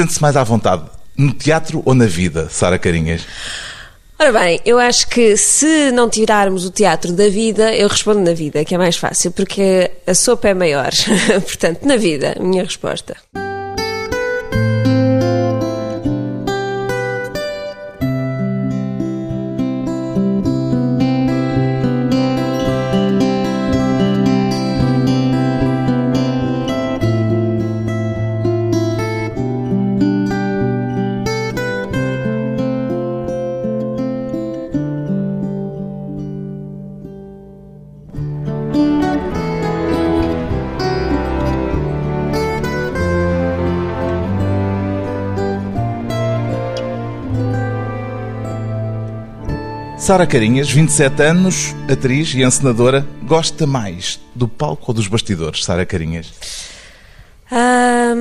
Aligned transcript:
Sente-se 0.00 0.22
mais 0.22 0.34
à 0.34 0.42
vontade 0.42 0.84
no 1.14 1.34
teatro 1.34 1.82
ou 1.84 1.94
na 1.94 2.06
vida, 2.06 2.48
Sara 2.48 2.78
Carinhas? 2.78 3.20
Ora 4.18 4.32
bem, 4.32 4.58
eu 4.64 4.78
acho 4.78 5.06
que 5.08 5.36
se 5.36 5.92
não 5.92 6.08
tirarmos 6.08 6.64
o 6.64 6.70
teatro 6.70 7.12
da 7.12 7.28
vida, 7.28 7.74
eu 7.74 7.86
respondo 7.86 8.20
na 8.20 8.32
vida, 8.32 8.64
que 8.64 8.74
é 8.74 8.78
mais 8.78 8.96
fácil, 8.96 9.30
porque 9.30 9.90
a 10.06 10.14
sopa 10.14 10.48
é 10.48 10.54
maior. 10.54 10.88
Portanto, 11.44 11.84
na 11.84 11.98
vida, 11.98 12.34
minha 12.40 12.64
resposta. 12.64 13.14
Sara 50.10 50.26
Carinhas, 50.26 50.68
27 50.68 51.22
anos, 51.22 51.72
atriz 51.88 52.34
e 52.34 52.42
encenadora, 52.42 53.06
gosta 53.22 53.64
mais 53.64 54.18
do 54.34 54.48
palco 54.48 54.86
ou 54.88 54.94
dos 54.94 55.06
bastidores, 55.06 55.64
Sara 55.64 55.86
Carinhas? 55.86 56.34
Ah, 57.48 58.16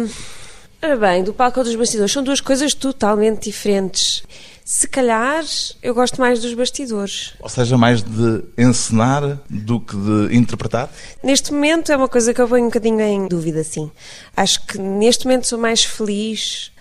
bem, 0.99 1.23
do 1.23 1.33
palco 1.33 1.57
ou 1.57 1.65
dos 1.65 1.75
bastidores 1.75 2.11
são 2.11 2.23
duas 2.23 2.41
coisas 2.41 2.75
totalmente 2.75 3.45
diferentes. 3.45 4.21
Se 4.63 4.87
calhar 4.87 5.43
eu 5.81 5.95
gosto 5.95 6.21
mais 6.21 6.39
dos 6.39 6.53
bastidores. 6.53 7.33
Ou 7.39 7.49
seja, 7.49 7.75
mais 7.75 8.03
de 8.03 8.43
encenar 8.55 9.39
do 9.49 9.79
que 9.79 9.95
de 9.95 10.37
interpretar? 10.37 10.91
Neste 11.23 11.51
momento 11.51 11.91
é 11.91 11.97
uma 11.97 12.07
coisa 12.07 12.35
que 12.35 12.39
eu 12.39 12.47
ponho 12.47 12.65
um 12.65 12.67
bocadinho 12.67 13.01
em 13.01 13.27
dúvida, 13.27 13.63
sim. 13.63 13.89
Acho 14.37 14.63
que 14.67 14.77
neste 14.77 15.25
momento 15.25 15.47
sou 15.47 15.57
mais 15.57 15.83
feliz 15.83 16.71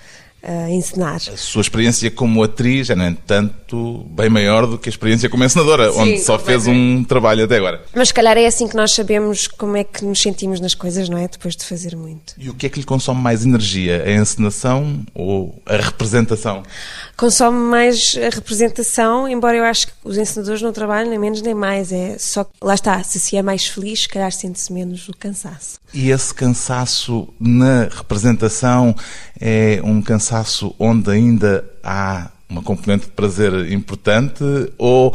a 0.49 0.71
encenar. 0.71 1.17
A 1.17 1.37
sua 1.37 1.61
experiência 1.61 2.11
como 2.11 2.43
atriz 2.43 2.89
é, 2.89 2.95
no 2.95 3.05
entanto, 3.05 4.07
bem 4.11 4.31
maior 4.31 4.67
do 4.67 4.79
que 4.79 4.89
a 4.89 4.91
experiência 4.91 5.29
como 5.29 5.45
encenadora, 5.45 5.93
Sim, 5.93 6.01
onde 6.01 6.19
só 6.21 6.39
fez 6.39 6.67
um 6.67 7.05
trabalho 7.05 7.45
até 7.45 7.57
agora. 7.57 7.85
Mas 7.95 8.09
se 8.09 8.15
calhar 8.15 8.37
é 8.39 8.47
assim 8.47 8.67
que 8.67 8.75
nós 8.75 8.95
sabemos 8.95 9.47
como 9.47 9.77
é 9.77 9.85
que 9.85 10.05
nos 10.05 10.21
sentimos 10.21 10.61
nas 10.61 10.75
coisas, 10.75 11.09
não 11.09 11.19
é? 11.19 11.29
Depois 11.29 11.55
de 11.55 11.65
fazer 11.65 11.95
muito. 11.95 12.35
E 12.39 12.49
o 12.49 12.55
que 12.55 12.67
é 12.67 12.69
que 12.69 12.79
lhe 12.81 12.87
consome 12.87 13.21
mais 13.21 13.45
energia? 13.45 14.03
A 14.05 14.13
encenação 14.13 15.05
ou 15.15 15.61
a 15.67 15.77
representação? 15.77 16.63
Consome 17.17 17.59
mais 17.59 18.17
a 18.17 18.35
representação, 18.35 19.29
embora 19.29 19.57
eu 19.57 19.65
acho 19.65 19.89
que 19.89 19.93
os 20.05 20.17
encenadores 20.17 20.63
não 20.63 20.73
trabalham 20.73 21.11
nem 21.11 21.19
menos 21.19 21.43
nem 21.43 21.55
mais. 21.55 21.93
É 21.93 22.17
só 22.19 22.45
que, 22.45 22.51
lá 22.63 22.75
está, 22.75 23.03
se 23.03 23.19
se 23.21 23.37
é 23.37 23.43
mais 23.43 23.67
feliz, 23.67 24.03
se 24.03 24.09
calhar 24.09 24.33
sente-se 24.33 24.73
menos 24.73 25.09
o 25.09 25.13
cansaço. 25.17 25.79
E 25.93 26.11
esse 26.11 26.33
cansaço 26.35 27.29
na 27.41 27.89
representação 27.91 28.95
é 29.41 29.81
um 29.83 30.01
cansaço 30.03 30.75
onde 30.79 31.11
ainda 31.11 31.65
há 31.83 32.31
uma 32.49 32.63
componente 32.63 33.07
de 33.07 33.13
prazer 33.13 33.71
importante 33.73 34.43
ou 34.79 35.15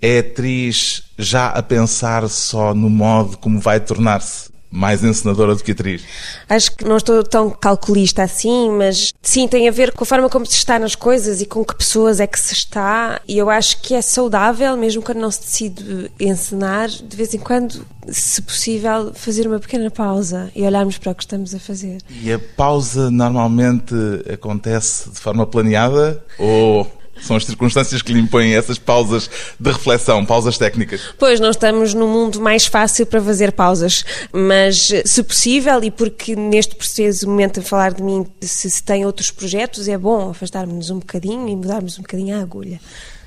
é 0.00 0.20
atriz 0.20 1.02
já 1.18 1.48
a 1.48 1.62
pensar 1.62 2.28
só 2.28 2.74
no 2.74 2.88
modo 2.88 3.36
como 3.36 3.58
vai 3.58 3.80
tornar-se 3.80 4.49
mais 4.70 5.02
encenadora 5.02 5.54
do 5.54 5.62
que 5.62 5.72
atriz? 5.72 6.02
Acho 6.48 6.76
que 6.76 6.84
não 6.84 6.96
estou 6.96 7.22
tão 7.24 7.50
calculista 7.50 8.22
assim, 8.22 8.70
mas 8.70 9.12
sim, 9.20 9.48
tem 9.48 9.68
a 9.68 9.72
ver 9.72 9.92
com 9.92 10.04
a 10.04 10.06
forma 10.06 10.28
como 10.28 10.46
se 10.46 10.54
está 10.54 10.78
nas 10.78 10.94
coisas 10.94 11.40
e 11.40 11.46
com 11.46 11.64
que 11.64 11.74
pessoas 11.74 12.20
é 12.20 12.26
que 12.26 12.38
se 12.38 12.54
está. 12.54 13.20
E 13.26 13.36
eu 13.36 13.50
acho 13.50 13.80
que 13.82 13.94
é 13.94 14.02
saudável, 14.02 14.76
mesmo 14.76 15.02
quando 15.02 15.18
não 15.18 15.30
se 15.30 15.40
decide 15.40 16.10
encenar, 16.20 16.88
de 16.88 17.16
vez 17.16 17.34
em 17.34 17.38
quando, 17.38 17.84
se 18.08 18.40
possível, 18.42 19.12
fazer 19.14 19.46
uma 19.46 19.58
pequena 19.58 19.90
pausa 19.90 20.50
e 20.54 20.62
olharmos 20.62 20.98
para 20.98 21.12
o 21.12 21.14
que 21.14 21.24
estamos 21.24 21.54
a 21.54 21.58
fazer. 21.58 21.98
E 22.22 22.32
a 22.32 22.38
pausa 22.38 23.10
normalmente 23.10 23.94
acontece 24.32 25.10
de 25.10 25.18
forma 25.18 25.46
planeada 25.46 26.24
ou 26.38 26.99
são 27.22 27.36
as 27.36 27.44
circunstâncias 27.44 28.02
que 28.02 28.12
lhe 28.12 28.20
impõem 28.20 28.54
essas 28.54 28.78
pausas 28.78 29.30
de 29.58 29.70
reflexão, 29.70 30.24
pausas 30.24 30.58
técnicas. 30.58 31.14
Pois, 31.18 31.40
não 31.40 31.50
estamos 31.50 31.94
no 31.94 32.08
mundo 32.08 32.40
mais 32.40 32.66
fácil 32.66 33.06
para 33.06 33.20
fazer 33.20 33.52
pausas, 33.52 34.04
mas 34.32 34.90
se 35.04 35.22
possível, 35.22 35.82
e 35.82 35.90
porque 35.90 36.34
neste 36.34 36.74
preciso 36.74 37.28
momento 37.28 37.60
a 37.60 37.62
falar 37.62 37.92
de 37.92 38.02
mim, 38.02 38.26
se, 38.40 38.70
se 38.70 38.82
tem 38.82 39.04
outros 39.04 39.30
projetos, 39.30 39.88
é 39.88 39.96
bom 39.96 40.30
afastarmos-nos 40.30 40.90
um 40.90 40.98
bocadinho 40.98 41.48
e 41.48 41.56
mudarmos 41.56 41.98
um 41.98 42.02
bocadinho 42.02 42.36
a 42.36 42.40
agulha. 42.42 42.80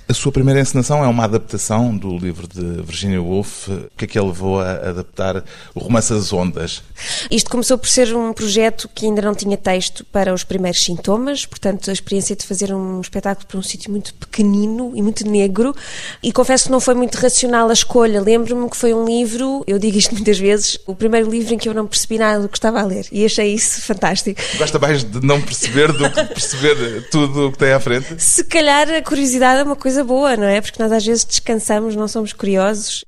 A 0.05 0.13
sua 0.13 0.33
primeira 0.33 0.59
encenação 0.59 1.01
é 1.01 1.07
uma 1.07 1.23
adaptação 1.23 1.95
do 1.95 2.17
livro 2.17 2.45
de 2.45 2.81
Virginia 2.81 3.21
Woolf. 3.21 3.69
O 3.69 3.89
que 3.97 4.03
é 4.03 4.07
que 4.07 4.19
ele 4.19 4.27
levou 4.27 4.59
a 4.59 4.71
adaptar 4.89 5.41
o 5.73 5.79
romance 5.79 6.11
As 6.11 6.33
Ondas? 6.33 6.83
Isto 7.31 7.49
começou 7.49 7.77
por 7.77 7.87
ser 7.87 8.13
um 8.13 8.33
projeto 8.33 8.89
que 8.93 9.05
ainda 9.05 9.21
não 9.21 9.33
tinha 9.33 9.55
texto 9.55 10.03
para 10.11 10.33
os 10.33 10.43
primeiros 10.43 10.83
sintomas, 10.83 11.45
portanto, 11.45 11.89
a 11.89 11.93
experiência 11.93 12.35
de 12.35 12.45
fazer 12.45 12.73
um 12.73 12.99
espetáculo 12.99 13.47
para 13.47 13.57
um 13.57 13.61
sítio 13.61 13.91
muito 13.91 14.13
pequenino 14.15 14.91
e 14.93 15.01
muito 15.01 15.25
negro. 15.25 15.73
E 16.21 16.33
confesso 16.33 16.65
que 16.65 16.71
não 16.71 16.81
foi 16.81 16.95
muito 16.95 17.15
racional 17.15 17.69
a 17.69 17.73
escolha. 17.73 18.21
Lembro-me 18.21 18.69
que 18.69 18.75
foi 18.75 18.93
um 18.93 19.05
livro, 19.05 19.63
eu 19.65 19.79
digo 19.79 19.97
isto 19.97 20.11
muitas 20.15 20.37
vezes, 20.37 20.77
o 20.85 20.93
primeiro 20.93 21.29
livro 21.29 21.53
em 21.53 21.57
que 21.57 21.69
eu 21.69 21.73
não 21.73 21.87
percebi 21.87 22.17
nada 22.17 22.41
do 22.41 22.49
que 22.49 22.57
estava 22.57 22.81
a 22.81 22.85
ler. 22.85 23.07
E 23.09 23.23
achei 23.23 23.53
isso 23.53 23.81
fantástico. 23.81 24.41
Gosta 24.57 24.77
mais 24.77 25.01
de 25.01 25.25
não 25.25 25.41
perceber 25.41 25.93
do 25.93 26.09
que 26.11 26.23
de 26.23 26.27
perceber 26.27 27.07
tudo 27.09 27.47
o 27.47 27.51
que 27.53 27.57
tem 27.57 27.71
à 27.71 27.79
frente? 27.79 28.21
Se 28.21 28.43
calhar 28.43 28.89
a 28.89 29.01
curiosidade 29.01 29.61
é 29.61 29.63
uma 29.63 29.77
coisa 29.77 29.92
boa, 30.01 30.37
não 30.37 30.47
é? 30.47 30.61
Porque 30.61 30.81
nós 30.81 30.93
às 30.93 31.05
vezes 31.05 31.25
descansamos, 31.25 31.93
não 31.93 32.07
somos 32.07 32.31
curiosos. 32.31 33.03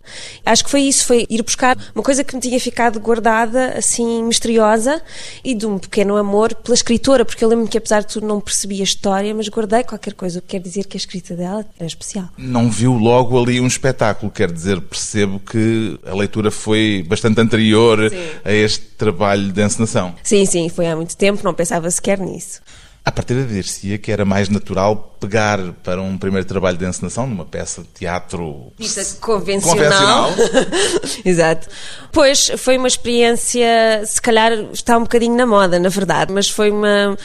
Acho 0.45 0.65
que 0.65 0.69
foi 0.69 0.81
isso, 0.81 1.05
foi 1.05 1.25
ir 1.29 1.41
buscar 1.41 1.77
uma 1.95 2.03
coisa 2.03 2.21
que 2.21 2.35
me 2.35 2.41
tinha 2.41 2.59
ficado 2.59 2.99
guardada, 2.99 3.77
assim, 3.77 4.21
misteriosa, 4.23 5.01
e 5.41 5.55
de 5.55 5.65
um 5.65 5.79
pequeno 5.79 6.17
amor 6.17 6.53
pela 6.55 6.75
escritora, 6.75 7.23
porque 7.23 7.45
eu 7.45 7.47
lembro-me 7.47 7.69
que 7.69 7.77
apesar 7.77 8.01
de 8.01 8.07
tudo 8.07 8.27
não 8.27 8.41
percebi 8.41 8.81
a 8.81 8.83
história, 8.83 9.33
mas 9.33 9.47
guardei 9.47 9.83
qualquer 9.83 10.13
coisa, 10.13 10.39
o 10.39 10.41
que 10.41 10.49
quer 10.49 10.59
dizer 10.59 10.85
que 10.85 10.97
a 10.97 10.99
escrita 10.99 11.33
dela 11.35 11.65
era 11.79 11.87
especial. 11.87 12.27
Não 12.37 12.69
viu 12.69 12.93
logo 12.93 13.41
ali 13.41 13.61
um 13.61 13.67
espetáculo, 13.67 14.29
quer 14.29 14.51
dizer, 14.51 14.81
percebo 14.81 15.39
que 15.39 15.97
a 16.05 16.13
leitura 16.13 16.51
foi 16.51 17.05
bastante 17.07 17.39
anterior 17.39 18.09
Sim. 18.09 18.17
a 18.43 18.51
este 18.51 18.85
trabalho 18.97 19.51
de 19.51 19.61
encenação. 19.61 20.15
Sim, 20.23 20.45
sim, 20.45 20.67
foi 20.67 20.87
há 20.87 20.95
muito 20.95 21.15
tempo, 21.15 21.41
não 21.43 21.53
pensava 21.53 21.89
sequer 21.89 22.19
nisso. 22.19 22.61
A 23.05 23.11
partir 23.11 23.35
de 23.35 23.53
dir-se 23.53 23.97
que 23.99 24.11
era 24.11 24.25
mais 24.25 24.49
natural 24.49 25.15
pegar 25.19 25.59
para 25.83 26.01
um 26.01 26.17
primeiro 26.17 26.47
trabalho 26.47 26.75
de 26.75 26.85
encenação 26.85 27.27
numa 27.27 27.45
peça 27.45 27.83
de 27.83 27.87
teatro 27.89 28.73
Vista 28.79 29.03
convencional. 29.21 30.31
Exato. 31.23 31.67
Pois 32.11 32.51
foi 32.57 32.77
uma 32.77 32.87
experiência, 32.87 34.03
se 34.05 34.19
calhar 34.19 34.51
está 34.73 34.97
um 34.97 35.03
bocadinho 35.03 35.35
na 35.35 35.45
moda, 35.45 35.79
na 35.79 35.89
verdade, 35.89 36.33
mas 36.33 36.49
foi 36.49 36.71
uma, 36.71 37.15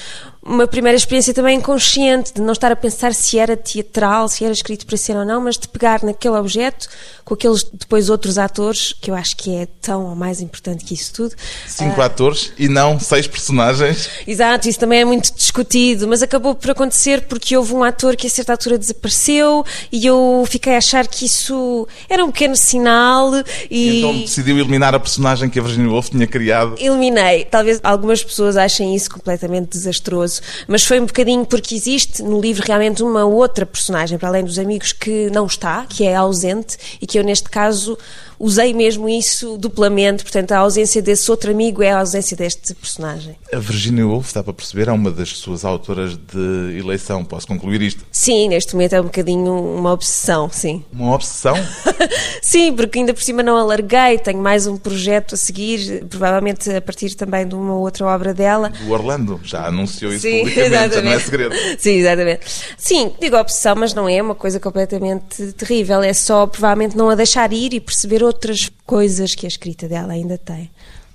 uma 0.42 0.66
primeira 0.66 0.96
experiência 0.96 1.34
também 1.34 1.58
inconsciente, 1.58 2.32
de 2.34 2.40
não 2.40 2.52
estar 2.52 2.72
a 2.72 2.76
pensar 2.76 3.12
se 3.12 3.38
era 3.38 3.56
teatral, 3.56 4.28
se 4.28 4.44
era 4.44 4.52
escrito 4.52 4.86
para 4.86 4.96
ser 4.96 5.16
ou 5.16 5.24
não, 5.24 5.40
mas 5.40 5.58
de 5.58 5.68
pegar 5.68 6.02
naquele 6.02 6.36
objeto 6.36 6.88
com 7.30 7.34
aqueles 7.34 7.62
depois 7.62 8.10
outros 8.10 8.38
atores, 8.38 8.92
que 9.00 9.08
eu 9.08 9.14
acho 9.14 9.36
que 9.36 9.54
é 9.54 9.68
tão 9.80 10.06
ou 10.06 10.16
mais 10.16 10.40
importante 10.40 10.84
que 10.84 10.94
isso 10.94 11.12
tudo. 11.14 11.36
Cinco 11.64 12.00
atores 12.02 12.52
e 12.58 12.68
não 12.68 12.98
seis 12.98 13.28
personagens. 13.28 14.10
Exato, 14.26 14.68
isso 14.68 14.80
também 14.80 15.02
é 15.02 15.04
muito 15.04 15.32
discutido, 15.32 16.08
mas 16.08 16.24
acabou 16.24 16.56
por 16.56 16.72
acontecer 16.72 17.22
porque 17.28 17.56
houve 17.56 17.72
um 17.72 17.84
ator 17.84 18.16
que 18.16 18.26
a 18.26 18.30
certa 18.30 18.52
altura 18.52 18.76
desapareceu 18.76 19.64
e 19.92 20.04
eu 20.04 20.44
fiquei 20.48 20.74
a 20.74 20.78
achar 20.78 21.06
que 21.06 21.24
isso 21.24 21.86
era 22.08 22.24
um 22.24 22.32
pequeno 22.32 22.56
sinal 22.56 23.30
e. 23.70 23.98
Então 23.98 24.20
decidiu 24.22 24.58
eliminar 24.58 24.92
a 24.92 24.98
personagem 24.98 25.48
que 25.48 25.60
a 25.60 25.62
Virginia 25.62 25.88
Woolf 25.88 26.10
tinha 26.10 26.26
criado. 26.26 26.74
Eliminei. 26.78 27.44
Talvez 27.44 27.78
algumas 27.84 28.24
pessoas 28.24 28.56
achem 28.56 28.96
isso 28.96 29.08
completamente 29.08 29.68
desastroso, 29.68 30.29
mas 30.68 30.84
foi 30.84 31.00
um 31.00 31.06
bocadinho 31.06 31.44
porque 31.44 31.74
existe 31.74 32.22
no 32.22 32.40
livro 32.40 32.64
realmente 32.66 33.02
uma 33.02 33.24
outra 33.24 33.64
personagem, 33.64 34.18
para 34.18 34.28
além 34.28 34.44
dos 34.44 34.58
amigos, 34.58 34.92
que 34.92 35.30
não 35.30 35.46
está, 35.46 35.86
que 35.86 36.04
é 36.04 36.14
ausente 36.14 36.76
e 37.00 37.06
que 37.06 37.18
eu, 37.18 37.24
neste 37.24 37.48
caso, 37.48 37.96
usei 38.40 38.72
mesmo 38.72 39.08
isso 39.08 39.58
duplamente. 39.58 40.22
Portanto, 40.22 40.52
a 40.52 40.58
ausência 40.58 41.02
desse 41.02 41.30
outro 41.30 41.50
amigo 41.50 41.82
é 41.82 41.92
a 41.92 42.00
ausência 42.00 42.36
deste 42.36 42.74
personagem. 42.74 43.36
A 43.52 43.58
Virginia 43.58 44.06
Woolf, 44.06 44.32
dá 44.32 44.42
para 44.42 44.54
perceber, 44.54 44.88
é 44.88 44.92
uma 44.92 45.10
das 45.10 45.28
suas 45.36 45.64
autoras 45.64 46.16
de 46.16 46.78
eleição. 46.78 47.22
Posso 47.22 47.46
concluir 47.46 47.82
isto? 47.82 48.04
Sim, 48.10 48.48
neste 48.48 48.74
momento 48.74 48.94
é 48.94 49.00
um 49.00 49.04
bocadinho 49.04 49.52
uma 49.52 49.92
obsessão, 49.92 50.48
sim. 50.50 50.82
Uma 50.90 51.14
obsessão? 51.14 51.54
sim, 52.40 52.74
porque 52.74 52.98
ainda 52.98 53.12
por 53.12 53.22
cima 53.22 53.42
não 53.42 53.56
alarguei, 53.56 54.18
tenho 54.18 54.40
mais 54.40 54.66
um 54.66 54.76
projeto 54.76 55.34
a 55.34 55.38
seguir, 55.38 56.04
provavelmente 56.08 56.70
a 56.70 56.80
partir 56.80 57.14
também 57.14 57.46
de 57.46 57.54
uma 57.54 57.74
outra 57.74 58.06
obra 58.06 58.32
dela. 58.32 58.70
Do 58.70 58.90
Orlando, 58.92 59.38
já 59.44 59.66
anunciou 59.66 60.12
isso 60.12 60.19
sim, 60.20 60.38
publicamente, 60.40 60.94
já 60.94 61.02
não 61.02 61.12
é 61.12 61.18
segredo. 61.18 61.54
Sim, 61.78 61.90
exatamente. 61.92 62.40
Sim, 62.76 63.12
digo 63.20 63.36
obsessão, 63.36 63.74
mas 63.76 63.94
não 63.94 64.08
é 64.08 64.20
uma 64.20 64.34
coisa 64.34 64.60
completamente 64.60 65.52
terrível, 65.52 66.02
é 66.02 66.12
só 66.12 66.46
provavelmente 66.46 66.96
não 66.96 67.10
a 67.10 67.14
deixar 67.14 67.52
ir 67.52 67.74
e 67.74 67.80
perceber 67.80 68.22
outras 68.22 68.70
coisas 68.86 69.34
que 69.34 69.46
a 69.46 69.48
escrita 69.48 69.88
dela 69.88 70.12
ainda 70.12 70.38
tem. 70.38 70.70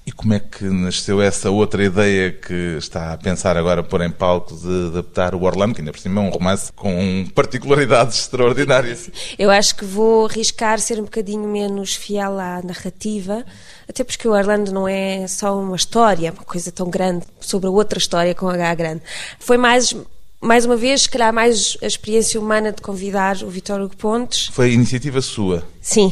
E 0.05 0.11
como 0.11 0.35
é 0.35 0.39
que 0.39 0.65
nasceu 0.65 1.19
essa 1.19 1.49
outra 1.49 1.83
ideia 1.83 2.31
que 2.31 2.77
está 2.77 3.13
a 3.13 3.17
pensar 3.17 3.57
agora 3.57 3.81
pôr 3.81 4.01
em 4.01 4.11
palco 4.11 4.55
de 4.55 4.87
adaptar 4.89 5.33
o 5.33 5.41
Orlando, 5.41 5.73
que 5.73 5.81
ainda 5.81 5.91
por 5.91 5.99
cima 5.99 6.21
é 6.21 6.25
um 6.25 6.29
romance 6.29 6.71
com 6.73 7.25
particularidades 7.33 8.19
extraordinárias? 8.21 9.09
Eu 9.39 9.49
acho 9.49 9.75
que 9.75 9.83
vou 9.83 10.27
arriscar 10.27 10.79
ser 10.79 10.99
um 10.99 11.05
bocadinho 11.05 11.47
menos 11.47 11.95
fiel 11.95 12.39
à 12.39 12.61
narrativa, 12.61 13.43
até 13.89 14.03
porque 14.03 14.27
o 14.27 14.33
Orlando 14.33 14.71
não 14.71 14.87
é 14.87 15.25
só 15.27 15.59
uma 15.59 15.75
história, 15.75 16.31
uma 16.31 16.43
coisa 16.43 16.71
tão 16.71 16.87
grande, 16.87 17.25
sobre 17.39 17.67
outra 17.67 17.97
história 17.97 18.35
com 18.35 18.47
H 18.47 18.75
grande. 18.75 19.01
Foi 19.39 19.57
mais 19.57 19.95
mais 20.45 20.65
uma 20.65 20.75
vez, 20.77 21.01
se 21.01 21.09
calhar 21.09 21.33
mais 21.33 21.75
a 21.81 21.87
experiência 21.87 22.39
humana 22.39 22.71
de 22.71 22.81
convidar 22.81 23.37
o 23.43 23.49
Vitor 23.49 23.81
Hugo 23.81 23.97
Pontes. 23.97 24.47
Foi 24.51 24.71
iniciativa 24.71 25.21
sua? 25.21 25.63
Sim, 25.81 26.11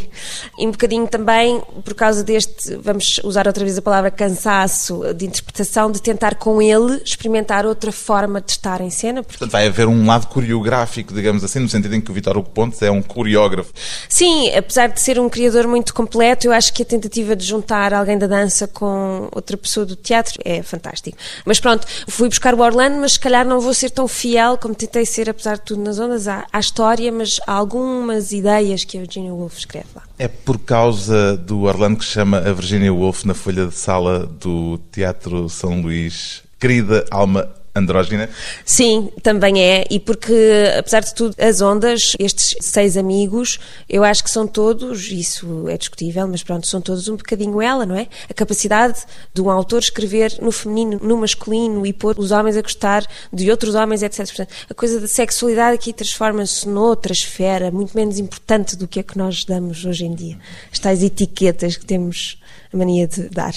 e 0.60 0.68
um 0.68 0.72
bocadinho 0.72 1.08
também 1.08 1.60
por 1.84 1.96
causa 1.96 2.24
deste, 2.24 2.76
vamos 2.76 3.20
usar 3.24 3.48
outra 3.48 3.64
vez 3.64 3.76
a 3.76 3.82
palavra 3.82 4.12
cansaço 4.12 5.02
de 5.16 5.26
interpretação, 5.26 5.92
de 5.92 6.00
tentar 6.00 6.36
com 6.36 6.62
ele 6.62 7.02
experimentar 7.04 7.66
outra 7.66 7.92
forma 7.92 8.40
de 8.40 8.52
estar 8.52 8.82
em 8.82 8.92
cena. 8.92 9.24
Porque... 9.24 9.40
Portanto, 9.40 9.52
vai 9.52 9.66
haver 9.66 9.88
um 9.88 10.06
lado 10.06 10.28
coreográfico, 10.28 11.12
digamos 11.12 11.44
assim, 11.44 11.58
no 11.58 11.68
sentido 11.68 11.96
em 11.96 12.02
que 12.02 12.12
o 12.12 12.14
Vitor 12.14 12.38
Hugo 12.38 12.52
Pontes 12.52 12.84
é 12.84 12.92
um 12.92 13.02
coreógrafo. 13.02 13.74
Sim, 14.08 14.54
apesar 14.56 14.90
de 14.90 15.02
ser 15.02 15.20
um 15.20 15.28
criador 15.28 15.68
muito 15.68 15.92
completo, 15.92 16.46
eu 16.46 16.52
acho 16.52 16.72
que 16.72 16.84
a 16.84 16.86
tentativa 16.86 17.36
de 17.36 17.44
juntar 17.44 17.96
alguém 17.96 18.18
da 18.18 18.28
dança 18.28 18.68
com 18.68 19.28
outra 19.32 19.58
pessoa 19.58 19.88
do 19.88 19.96
teatro 19.96 20.40
é 20.46 20.62
fantástico. 20.62 21.18
Mas 21.46 21.60
pronto, 21.60 21.88
fui 22.08 22.30
buscar 22.30 22.54
o 22.54 22.62
Orlando, 22.62 22.98
mas 22.98 23.14
se 23.14 23.20
calhar 23.20 23.44
não 23.44 23.60
vou 23.60 23.74
ser 23.74 23.90
tão 23.90 24.08
fiel 24.24 24.58
como 24.58 24.74
tentei 24.74 25.06
ser, 25.06 25.30
apesar 25.30 25.56
de 25.56 25.64
tudo, 25.64 25.82
nas 25.82 26.00
ondas, 26.00 26.30
à, 26.30 26.48
à 26.54 26.58
história, 26.58 27.12
mas 27.12 27.42
há 27.46 27.52
algumas 27.52 28.32
ideias 28.32 28.86
que 28.86 28.98
a 28.98 29.02
Virginia 29.02 29.34
Woolf 29.34 29.58
escreve 29.58 29.88
lá. 29.94 30.04
É 30.18 30.30
por 30.30 30.58
causa 30.60 31.36
do 31.36 31.64
Orlando 31.64 31.98
que 31.98 32.06
chama 32.06 32.38
a 32.38 32.54
Virginia 32.54 32.94
Woolf 32.94 33.26
na 33.26 33.34
folha 33.34 33.68
de 33.68 33.76
sala 33.76 34.26
do 34.26 34.80
Teatro 34.94 35.50
São 35.50 35.82
Luís, 35.82 36.42
querida 36.58 37.04
alma 37.12 37.50
andrógina? 37.76 38.30
Sim, 38.66 39.10
também 39.22 39.62
é. 39.62 39.86
E 39.90 40.00
porque, 40.00 40.34
apesar 40.78 41.02
de 41.02 41.14
tudo, 41.14 41.36
as 41.40 41.62
ondas, 41.62 42.16
estes 42.20 42.56
seis 42.62 42.96
amigos, 42.96 43.60
eu 43.90 44.04
acho 44.04 44.24
que 44.24 44.30
são 44.30 44.46
todos, 44.48 45.12
isso 45.12 45.68
é 45.68 45.78
discutível, 45.78 46.28
mas 46.28 46.44
pronto, 46.44 46.68
são 46.68 46.80
todos 46.80 47.08
um 47.08 47.16
bocadinho 47.16 47.62
ela, 47.62 47.86
não 47.86 47.96
é? 47.96 48.08
A 48.30 48.34
capacidade 48.34 49.04
de 49.34 49.42
um 49.42 49.50
autor 49.50 49.80
escrever 49.80 50.38
no 50.42 50.52
feminino, 50.52 51.00
no 51.02 51.18
masculino 51.18 51.86
e 51.86 51.92
pôr 51.92 52.20
os 52.20 52.32
homens 52.32 52.58
a 52.58 52.62
gostar 52.62 53.06
de 53.32 53.50
outros 53.50 53.76
homens, 53.76 54.04
etc. 54.04 54.26
Portanto, 54.26 54.54
a 54.70 54.74
coisa 54.74 55.00
da 55.00 55.08
sexualidade 55.08 55.76
aqui 55.76 55.92
transforma-se 55.92 56.68
noutra 56.68 57.12
esfera 57.12 57.72
muito 57.72 57.96
menos 57.96 58.20
importante 58.20 58.76
do 58.76 58.88
que 58.88 59.00
a 59.00 59.04
que 59.04 59.18
nós 59.18 59.44
damos 59.46 59.84
hoje 59.86 60.06
em 60.06 60.14
dia. 60.14 60.38
As 60.72 60.80
tais 60.80 61.02
etiquetas 61.02 61.76
que 61.76 61.86
temos 61.86 62.38
a 62.72 62.78
mania 62.78 63.08
de 63.08 63.30
dar. 63.30 63.54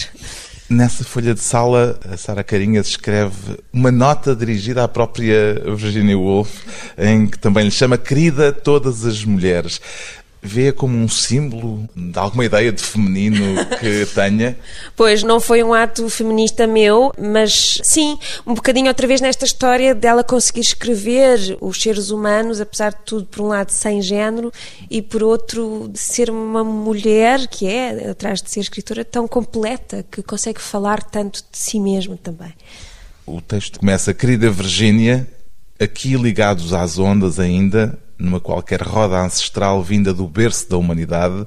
Nessa 0.69 1.05
folha 1.05 1.33
de 1.33 1.41
sala, 1.41 1.97
a 2.11 2.17
Sara 2.17 2.43
Carinhas 2.43 2.89
escreve 2.89 3.57
uma 3.73 3.93
nota 3.93 4.35
dirigida 4.35 4.83
à 4.83 4.89
própria 4.89 5.63
Virginia 5.77 6.19
Woolf, 6.19 6.65
em 6.99 7.29
que 7.29 7.39
também 7.39 7.67
lhe 7.67 7.71
chama 7.71 7.97
querida 7.97 8.53
todas 8.53 9.05
as 9.05 9.25
mulheres 9.25 9.81
vê 10.43 10.73
como 10.73 10.97
um 10.97 11.09
símbolo 11.09 11.89
de 11.95 12.19
alguma 12.19 12.45
ideia 12.45 12.71
de 12.71 12.83
feminino 12.83 13.65
que 13.79 14.07
tenha? 14.15 14.57
Pois, 14.95 15.23
não 15.23 15.41
foi 15.41 15.63
um 15.63 15.75
ato 15.75 16.09
feminista 16.09 16.67
meu, 16.67 17.13
mas 17.19 17.81
sim, 17.83 18.19
um 18.47 18.55
bocadinho 18.55 18.89
outra 18.89 19.07
vez 19.07 19.21
nesta 19.21 19.45
história 19.45 19.95
dela 19.95 20.23
conseguir 20.23 20.61
escrever 20.61 21.59
os 21.61 21.81
seres 21.81 22.11
humanos, 22.11 22.61
apesar 22.61 22.91
de 22.91 23.01
tudo, 23.05 23.27
por 23.27 23.43
um 23.43 23.49
lado, 23.49 23.71
sem 23.71 24.01
género 24.01 24.53
e 24.91 25.03
por 25.03 25.23
outro, 25.23 25.89
de 25.93 25.99
ser 25.99 26.31
uma 26.31 26.63
mulher 26.63 27.47
que 27.49 27.67
é, 27.67 28.11
atrás 28.11 28.41
de 28.41 28.51
ser 28.51 28.61
escritora, 28.61 29.05
tão 29.05 29.27
completa 29.27 30.05
que 30.11 30.23
consegue 30.23 30.61
falar 30.61 31.03
tanto 31.03 31.41
de 31.51 31.59
si 31.59 31.81
mesma 31.81 32.17
também. 32.17 32.53
O 33.27 33.41
texto 33.41 33.81
começa, 33.81 34.15
querida 34.15 34.51
Virgínia, 34.51 35.27
aqui 35.81 36.17
ligados 36.17 36.73
às 36.73 36.99
ondas 36.99 37.41
ainda, 37.41 37.99
numa 38.19 38.41
qualquer 38.41 38.83
roda 38.83 39.21
ancestral 39.21 39.83
vinda 39.83 40.13
do 40.13 40.27
berço 40.27 40.69
da 40.69 40.77
humanidade, 40.77 41.47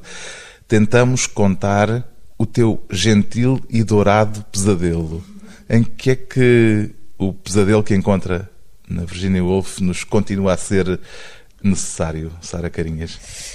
tentamos 0.67 1.25
contar 1.27 2.07
o 2.37 2.45
teu 2.45 2.83
gentil 2.89 3.61
e 3.69 3.83
dourado 3.83 4.43
pesadelo. 4.51 5.23
Em 5.69 5.83
que 5.83 6.11
é 6.11 6.15
que 6.15 6.91
o 7.17 7.33
pesadelo 7.33 7.83
que 7.83 7.93
encontra 7.93 8.49
na 8.87 9.03
Virginia 9.03 9.43
Woolf 9.43 9.79
nos 9.79 10.03
continua 10.03 10.53
a 10.53 10.57
ser 10.57 10.99
necessário, 11.61 12.31
Sara 12.41 12.69
Carinhas? 12.69 13.48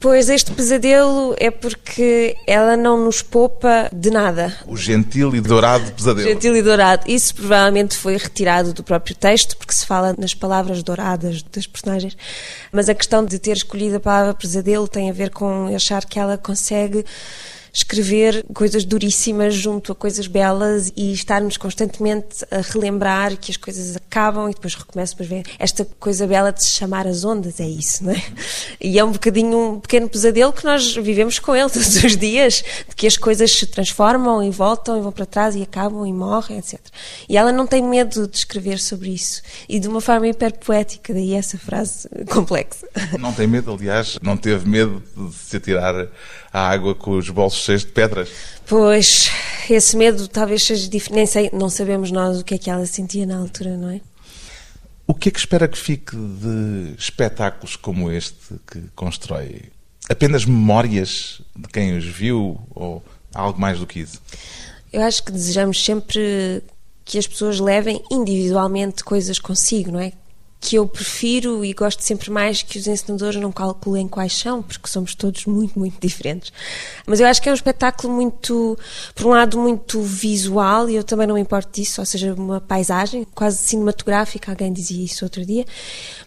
Pois 0.00 0.28
este 0.28 0.52
pesadelo 0.52 1.34
é 1.38 1.50
porque 1.50 2.36
ela 2.46 2.76
não 2.76 3.04
nos 3.04 3.20
poupa 3.20 3.90
de 3.92 4.10
nada. 4.10 4.56
O 4.64 4.76
gentil 4.76 5.34
e 5.34 5.40
dourado 5.40 5.90
pesadelo. 5.90 6.28
Gentil 6.28 6.54
e 6.54 6.62
dourado. 6.62 7.02
Isso 7.10 7.34
provavelmente 7.34 7.96
foi 7.96 8.16
retirado 8.16 8.72
do 8.72 8.84
próprio 8.84 9.16
texto, 9.16 9.56
porque 9.56 9.74
se 9.74 9.84
fala 9.84 10.14
nas 10.16 10.34
palavras 10.34 10.84
douradas 10.84 11.42
das 11.42 11.66
personagens. 11.66 12.16
Mas 12.70 12.88
a 12.88 12.94
questão 12.94 13.24
de 13.24 13.40
ter 13.40 13.56
escolhido 13.56 13.96
a 13.96 14.00
palavra 14.00 14.34
pesadelo 14.34 14.86
tem 14.86 15.10
a 15.10 15.12
ver 15.12 15.30
com 15.30 15.74
achar 15.74 16.04
que 16.04 16.18
ela 16.18 16.38
consegue 16.38 17.04
escrever 17.78 18.44
coisas 18.52 18.84
duríssimas 18.84 19.54
junto 19.54 19.92
a 19.92 19.94
coisas 19.94 20.26
belas 20.26 20.92
e 20.96 21.12
estarmos 21.12 21.56
constantemente 21.56 22.44
a 22.50 22.60
relembrar 22.60 23.36
que 23.36 23.50
as 23.50 23.56
coisas 23.56 23.96
acabam 23.96 24.48
e 24.50 24.54
depois 24.54 24.74
recomeçam, 24.74 25.16
depois 25.16 25.28
ver 25.28 25.54
esta 25.58 25.84
coisa 25.98 26.26
bela 26.26 26.52
de 26.52 26.62
se 26.62 26.70
chamar 26.70 27.06
as 27.06 27.24
ondas, 27.24 27.60
é 27.60 27.68
isso, 27.68 28.04
não 28.04 28.12
é? 28.12 28.22
E 28.80 28.98
é 28.98 29.04
um 29.04 29.12
bocadinho 29.12 29.58
um 29.58 29.80
pequeno 29.80 30.08
pesadelo 30.08 30.52
que 30.52 30.64
nós 30.64 30.94
vivemos 30.96 31.38
com 31.38 31.54
ele 31.54 31.68
todos 31.70 32.04
os 32.04 32.16
dias, 32.16 32.64
de 32.88 32.96
que 32.96 33.06
as 33.06 33.16
coisas 33.16 33.50
se 33.50 33.66
transformam 33.66 34.42
e 34.42 34.50
voltam 34.50 34.98
e 34.98 35.00
vão 35.00 35.12
para 35.12 35.26
trás 35.26 35.54
e 35.54 35.62
acabam 35.62 36.06
e 36.06 36.12
morrem, 36.12 36.58
etc. 36.58 36.80
E 37.28 37.36
ela 37.36 37.52
não 37.52 37.66
tem 37.66 37.82
medo 37.82 38.26
de 38.26 38.36
escrever 38.36 38.78
sobre 38.78 39.10
isso 39.10 39.42
e 39.68 39.78
de 39.78 39.88
uma 39.88 40.00
forma 40.00 40.28
hiper 40.28 40.58
poética, 40.58 41.12
daí 41.14 41.34
essa 41.34 41.58
frase 41.58 42.08
complexa. 42.30 42.86
Não 43.18 43.32
tem 43.32 43.46
medo, 43.46 43.72
aliás, 43.72 44.18
não 44.22 44.36
teve 44.36 44.68
medo 44.68 45.02
de 45.16 45.34
se 45.34 45.56
atirar 45.56 46.08
à 46.58 46.68
água 46.68 46.94
com 46.94 47.12
os 47.12 47.30
bolsos 47.30 47.64
cheios 47.64 47.84
de 47.84 47.92
pedras. 47.92 48.28
Pois, 48.66 49.30
esse 49.70 49.96
medo 49.96 50.26
talvez 50.28 50.62
seja 50.62 50.88
diferente. 50.88 51.16
Nem 51.16 51.26
sei, 51.26 51.50
não 51.52 51.68
sabemos 51.68 52.10
nós 52.10 52.40
o 52.40 52.44
que 52.44 52.54
é 52.54 52.58
que 52.58 52.70
ela 52.70 52.84
sentia 52.86 53.24
na 53.24 53.38
altura, 53.38 53.76
não 53.76 53.90
é? 53.90 54.00
O 55.06 55.14
que 55.14 55.30
é 55.30 55.32
que 55.32 55.38
espera 55.38 55.66
que 55.66 55.78
fique 55.78 56.14
de 56.14 56.94
espetáculos 56.98 57.76
como 57.76 58.10
este 58.10 58.54
que 58.70 58.82
constrói? 58.94 59.62
Apenas 60.08 60.44
memórias 60.44 61.40
de 61.56 61.68
quem 61.68 61.96
os 61.96 62.04
viu 62.04 62.60
ou 62.74 63.02
algo 63.34 63.58
mais 63.58 63.78
do 63.78 63.86
que 63.86 64.00
isso? 64.00 64.20
Eu 64.92 65.02
acho 65.02 65.22
que 65.22 65.32
desejamos 65.32 65.82
sempre 65.82 66.62
que 67.04 67.18
as 67.18 67.26
pessoas 67.26 67.58
levem 67.58 68.02
individualmente 68.10 69.02
coisas 69.02 69.38
consigo, 69.38 69.92
não 69.92 70.00
é? 70.00 70.12
Que 70.60 70.76
eu 70.76 70.86
prefiro 70.88 71.64
e 71.64 71.72
gosto 71.72 72.02
sempre 72.02 72.30
mais 72.30 72.62
que 72.62 72.78
os 72.78 72.86
ensinadores 72.86 73.40
não 73.40 73.52
calculem 73.52 74.08
quais 74.08 74.32
são, 74.32 74.62
porque 74.62 74.88
somos 74.88 75.14
todos 75.14 75.46
muito, 75.46 75.78
muito 75.78 76.00
diferentes. 76.00 76.52
Mas 77.06 77.20
eu 77.20 77.26
acho 77.26 77.40
que 77.40 77.48
é 77.48 77.52
um 77.52 77.54
espetáculo 77.54 78.12
muito, 78.12 78.76
por 79.14 79.26
um 79.26 79.30
lado, 79.30 79.58
muito 79.58 80.02
visual, 80.02 80.90
e 80.90 80.96
eu 80.96 81.04
também 81.04 81.26
não 81.26 81.36
me 81.36 81.40
importo 81.40 81.80
disso, 81.80 82.00
ou 82.00 82.04
seja, 82.04 82.34
uma 82.34 82.60
paisagem 82.60 83.26
quase 83.34 83.58
cinematográfica, 83.58 84.50
alguém 84.50 84.72
dizia 84.72 85.04
isso 85.04 85.24
outro 85.24 85.44
dia, 85.46 85.64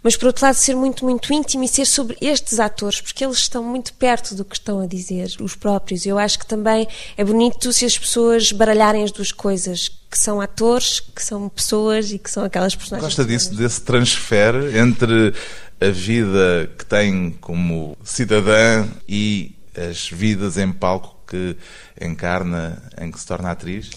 mas 0.01 0.15
por 0.15 0.27
outro 0.27 0.45
lado, 0.45 0.55
ser 0.55 0.75
muito, 0.75 1.03
muito 1.03 1.31
íntimo 1.33 1.63
e 1.63 1.67
ser 1.67 1.85
sobre 1.85 2.17
estes 2.21 2.59
atores, 2.59 3.01
porque 3.01 3.25
eles 3.25 3.37
estão 3.37 3.63
muito 3.63 3.93
perto 3.93 4.33
do 4.33 4.45
que 4.45 4.55
estão 4.55 4.79
a 4.79 4.87
dizer, 4.87 5.35
os 5.41 5.55
próprios. 5.55 6.05
Eu 6.05 6.17
acho 6.17 6.39
que 6.39 6.45
também 6.45 6.87
é 7.17 7.23
bonito 7.23 7.71
se 7.73 7.85
as 7.85 7.97
pessoas 7.97 8.51
baralharem 8.51 9.03
as 9.03 9.11
duas 9.11 9.31
coisas, 9.31 9.91
que 10.11 10.19
são 10.19 10.41
atores, 10.41 10.99
que 10.99 11.23
são 11.23 11.47
pessoas 11.47 12.11
e 12.11 12.19
que 12.19 12.29
são 12.29 12.43
aquelas 12.43 12.75
personagens. 12.75 13.15
Gosta 13.15 13.23
disso, 13.23 13.55
desse 13.55 13.81
transfer 13.81 14.75
entre 14.75 15.33
a 15.79 15.89
vida 15.89 16.69
que 16.77 16.85
tem 16.85 17.31
como 17.39 17.97
cidadã 18.03 18.85
e 19.07 19.55
as 19.75 20.09
vidas 20.09 20.57
em 20.57 20.69
palco 20.69 21.15
que 21.25 21.55
encarna, 21.99 22.83
em 22.99 23.09
que 23.09 23.17
se 23.17 23.25
torna 23.25 23.51
atriz? 23.51 23.89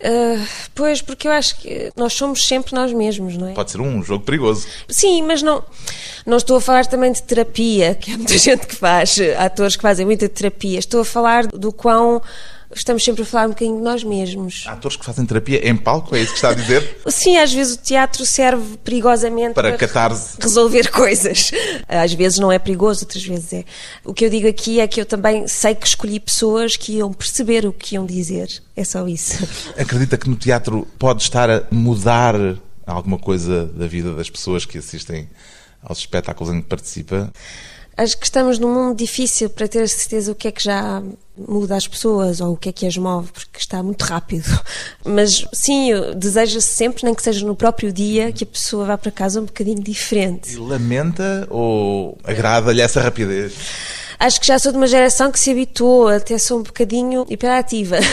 Uh, 0.00 0.46
pois, 0.74 1.02
porque 1.02 1.26
eu 1.26 1.32
acho 1.32 1.56
que 1.56 1.90
nós 1.96 2.12
somos 2.12 2.46
sempre 2.46 2.74
nós 2.74 2.92
mesmos, 2.92 3.36
não 3.36 3.48
é? 3.48 3.52
Pode 3.52 3.70
ser 3.70 3.80
um 3.80 4.02
jogo 4.02 4.24
perigoso. 4.24 4.66
Sim, 4.88 5.22
mas 5.22 5.42
não, 5.42 5.64
não 6.24 6.36
estou 6.36 6.58
a 6.58 6.60
falar 6.60 6.86
também 6.86 7.12
de 7.12 7.22
terapia, 7.22 7.94
que 7.94 8.12
há 8.12 8.16
muita 8.16 8.36
gente 8.38 8.66
que 8.66 8.76
faz, 8.76 9.18
atores 9.38 9.76
que 9.76 9.82
fazem 9.82 10.04
muita 10.04 10.28
terapia. 10.28 10.78
Estou 10.78 11.00
a 11.00 11.04
falar 11.04 11.46
do 11.46 11.72
quão 11.72 12.22
estamos 12.74 13.04
sempre 13.04 13.22
a 13.22 13.24
falar 13.24 13.46
um 13.46 13.50
bocadinho 13.50 13.76
de 13.76 13.82
nós 13.82 14.04
mesmos. 14.04 14.64
Há 14.66 14.72
atores 14.72 14.96
que 14.96 15.04
fazem 15.04 15.26
terapia 15.26 15.68
em 15.68 15.76
palco, 15.76 16.14
é 16.14 16.20
isso 16.20 16.30
que 16.30 16.36
está 16.36 16.50
a 16.50 16.54
dizer? 16.54 17.00
Sim, 17.08 17.36
às 17.36 17.52
vezes 17.52 17.74
o 17.74 17.78
teatro 17.78 18.24
serve 18.24 18.76
perigosamente 18.78 19.54
para, 19.54 19.70
para 19.70 19.78
catarse. 19.78 20.36
resolver 20.40 20.88
coisas. 20.92 21.50
Às 21.88 22.12
vezes 22.12 22.38
não 22.38 22.50
é 22.50 22.58
perigoso, 22.58 23.04
outras 23.04 23.24
vezes 23.24 23.52
é. 23.52 23.64
O 24.04 24.14
que 24.14 24.24
eu 24.24 24.30
digo 24.30 24.48
aqui 24.48 24.80
é 24.80 24.86
que 24.86 25.00
eu 25.00 25.06
também 25.06 25.46
sei 25.48 25.74
que 25.74 25.86
escolhi 25.86 26.20
pessoas 26.20 26.76
que 26.76 26.98
iam 26.98 27.12
perceber 27.12 27.66
o 27.66 27.72
que 27.72 27.94
iam 27.96 28.06
dizer. 28.06 28.48
É 28.76 28.84
só 28.84 29.06
isso. 29.06 29.46
Acredita 29.76 30.16
que 30.16 30.28
no 30.28 30.36
teatro 30.36 30.86
pode 30.98 31.22
estar 31.22 31.50
a 31.50 31.64
mudar 31.70 32.34
alguma 32.86 33.18
coisa 33.18 33.66
da 33.66 33.86
vida 33.86 34.14
das 34.14 34.30
pessoas 34.30 34.64
que 34.64 34.78
assistem 34.78 35.28
aos 35.82 35.98
espetáculos 35.98 36.52
em 36.52 36.60
que 36.60 36.68
participa? 36.68 37.32
Acho 38.00 38.16
que 38.16 38.24
estamos 38.24 38.58
num 38.58 38.72
mundo 38.72 38.96
difícil 38.96 39.50
para 39.50 39.68
ter 39.68 39.82
a 39.82 39.86
certeza 39.86 40.32
o 40.32 40.34
que 40.34 40.48
é 40.48 40.50
que 40.50 40.64
já 40.64 41.02
muda 41.36 41.76
as 41.76 41.86
pessoas 41.86 42.40
ou 42.40 42.54
o 42.54 42.56
que 42.56 42.70
é 42.70 42.72
que 42.72 42.86
as 42.86 42.96
move, 42.96 43.30
porque 43.30 43.58
está 43.58 43.82
muito 43.82 44.02
rápido. 44.04 44.46
Mas 45.04 45.44
sim, 45.52 45.90
deseja-se 46.16 46.66
sempre, 46.66 47.04
nem 47.04 47.14
que 47.14 47.22
seja 47.22 47.46
no 47.46 47.54
próprio 47.54 47.92
dia, 47.92 48.32
que 48.32 48.42
a 48.42 48.46
pessoa 48.46 48.86
vá 48.86 48.96
para 48.96 49.12
casa 49.12 49.42
um 49.42 49.44
bocadinho 49.44 49.82
diferente. 49.82 50.54
E 50.54 50.56
lamenta 50.56 51.46
ou 51.50 52.16
agrada-lhe 52.24 52.80
essa 52.80 53.02
rapidez? 53.02 53.52
Acho 54.20 54.40
que 54.40 54.46
já 54.46 54.58
sou 54.58 54.70
de 54.70 54.78
uma 54.78 54.86
geração 54.86 55.32
que 55.32 55.40
se 55.40 55.50
habituou, 55.50 56.08
até 56.08 56.36
sou 56.36 56.60
um 56.60 56.62
bocadinho 56.62 57.26
hiperativa. 57.28 57.96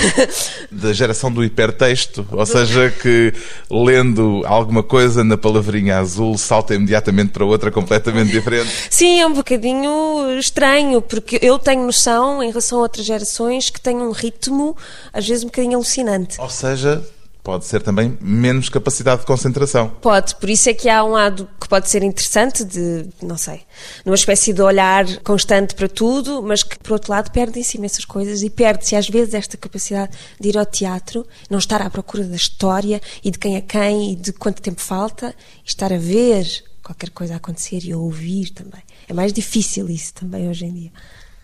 Da 0.72 0.94
geração 0.94 1.32
do 1.32 1.44
hipertexto, 1.44 2.28
ou 2.32 2.46
seja, 2.46 2.90
que 2.90 3.34
lendo 3.70 4.44
alguma 4.46 4.84
coisa 4.84 5.24
na 5.24 5.38
palavrinha 5.38 5.98
azul 5.98 6.38
salta 6.38 6.76
imediatamente 6.76 7.32
para 7.32 7.44
outra 7.44 7.72
completamente 7.72 8.32
diferente. 8.32 8.70
Sim, 8.90 9.20
é 9.20 9.28
um 9.28 9.34
bocadinho 9.34 10.38
estranho, 10.38 11.02
porque 11.02 11.40
eu 11.42 11.58
tenho 11.58 11.86
noção, 11.86 12.42
em 12.44 12.50
relação 12.50 12.80
a 12.80 12.82
outras 12.84 13.06
gerações, 13.06 13.70
que 13.70 13.82
tem 13.82 13.98
um 13.98 14.12
ritmo, 14.12 14.76
às 15.12 15.28
vezes, 15.28 15.44
um 15.44 15.48
bocadinho 15.48 15.76
alucinante. 15.76 16.40
Ou 16.40 16.50
seja, 16.50 17.04
pode 17.48 17.64
ser 17.64 17.82
também 17.82 18.18
menos 18.20 18.68
capacidade 18.68 19.22
de 19.22 19.26
concentração. 19.26 19.88
Pode, 20.02 20.36
por 20.36 20.50
isso 20.50 20.70
é 20.70 20.74
que 20.74 20.90
há 20.90 21.02
um 21.02 21.12
lado 21.12 21.48
que 21.58 21.70
pode 21.70 21.90
ser 21.90 22.04
interessante 22.04 22.66
de, 22.66 23.06
não 23.22 23.38
sei, 23.38 23.62
numa 24.04 24.16
espécie 24.16 24.52
de 24.52 24.62
olhar 24.62 25.06
constante 25.20 25.74
para 25.74 25.88
tudo, 25.88 26.44
mas 26.44 26.62
que 26.62 26.78
por 26.78 26.92
outro 26.92 27.10
lado 27.10 27.32
perde-se 27.32 27.78
imensas 27.78 28.04
coisas 28.04 28.44
e 28.44 28.50
perde-se 28.50 28.98
às 28.98 29.08
vezes 29.08 29.34
esta 29.34 29.56
capacidade 29.56 30.12
de 30.38 30.50
ir 30.50 30.58
ao 30.58 30.66
teatro, 30.66 31.26
não 31.50 31.58
estar 31.58 31.82
à 31.82 31.90
procura 31.90 32.26
da 32.26 32.36
história 32.36 33.02
e 33.24 33.32
de 33.32 33.40
quem 33.40 33.56
é 33.56 33.62
quem 33.62 34.12
e 34.12 34.16
de 34.18 34.34
quanto 34.34 34.62
tempo 34.62 34.82
falta, 34.82 35.34
e 35.64 35.70
estar 35.70 35.94
a 35.94 35.98
ver 35.98 36.46
qualquer 36.84 37.12
coisa 37.12 37.38
acontecer 37.38 37.80
e 37.86 37.94
a 37.94 37.98
ouvir 37.98 38.50
também. 38.50 38.84
É 39.08 39.14
mais 39.14 39.32
difícil 39.32 39.90
isso 39.90 40.14
também 40.16 40.50
hoje 40.50 40.66
em 40.66 40.74
dia. 40.74 40.92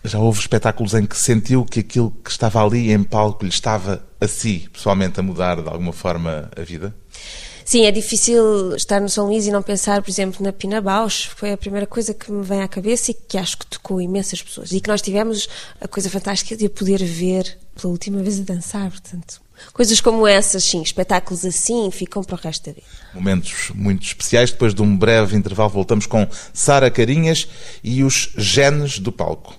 Já 0.04 0.18
houve 0.18 0.38
espetáculos 0.38 0.92
em 0.92 1.06
que 1.06 1.16
sentiu 1.16 1.64
que 1.64 1.80
aquilo 1.80 2.10
que 2.22 2.30
estava 2.30 2.62
ali 2.62 2.92
em 2.92 3.02
palco 3.02 3.42
lhe 3.42 3.50
estava 3.50 4.06
a 4.20 4.28
si, 4.28 4.68
pessoalmente, 4.70 5.18
a 5.18 5.22
mudar 5.22 5.62
de 5.62 5.68
alguma 5.68 5.94
forma 5.94 6.50
a 6.54 6.60
vida? 6.60 6.94
Sim, 7.64 7.86
é 7.86 7.90
difícil 7.90 8.76
estar 8.76 9.00
no 9.00 9.08
São 9.08 9.26
Luís 9.26 9.46
e 9.46 9.50
não 9.50 9.62
pensar, 9.62 10.02
por 10.02 10.10
exemplo, 10.10 10.44
na 10.44 10.52
Pina 10.52 10.82
Bausch. 10.82 11.30
Foi 11.34 11.52
a 11.52 11.56
primeira 11.56 11.86
coisa 11.86 12.12
que 12.12 12.30
me 12.30 12.44
vem 12.44 12.60
à 12.60 12.68
cabeça 12.68 13.10
e 13.10 13.14
que 13.14 13.38
acho 13.38 13.56
que 13.56 13.66
tocou 13.66 14.02
imensas 14.02 14.42
pessoas. 14.42 14.70
E 14.72 14.80
que 14.80 14.88
nós 14.88 15.00
tivemos 15.00 15.48
a 15.80 15.88
coisa 15.88 16.10
fantástica 16.10 16.54
de 16.54 16.66
a 16.66 16.70
poder 16.70 17.02
ver 17.02 17.58
pela 17.74 17.90
última 17.90 18.22
vez 18.22 18.38
a 18.38 18.42
dançar, 18.42 18.90
portanto. 18.90 19.43
Coisas 19.72 20.00
como 20.00 20.26
essas, 20.26 20.64
sim, 20.64 20.82
espetáculos 20.82 21.44
assim, 21.44 21.90
ficam 21.90 22.22
para 22.22 22.36
o 22.36 22.38
resto 22.38 22.66
da 22.66 22.72
vida. 22.72 22.86
Momentos 23.14 23.70
muito 23.74 24.04
especiais. 24.04 24.50
Depois 24.50 24.74
de 24.74 24.82
um 24.82 24.96
breve 24.96 25.36
intervalo, 25.36 25.70
voltamos 25.70 26.06
com 26.06 26.28
Sara 26.52 26.90
Carinhas 26.90 27.48
e 27.82 28.02
os 28.02 28.30
genes 28.36 28.98
do 28.98 29.12
palco. 29.12 29.58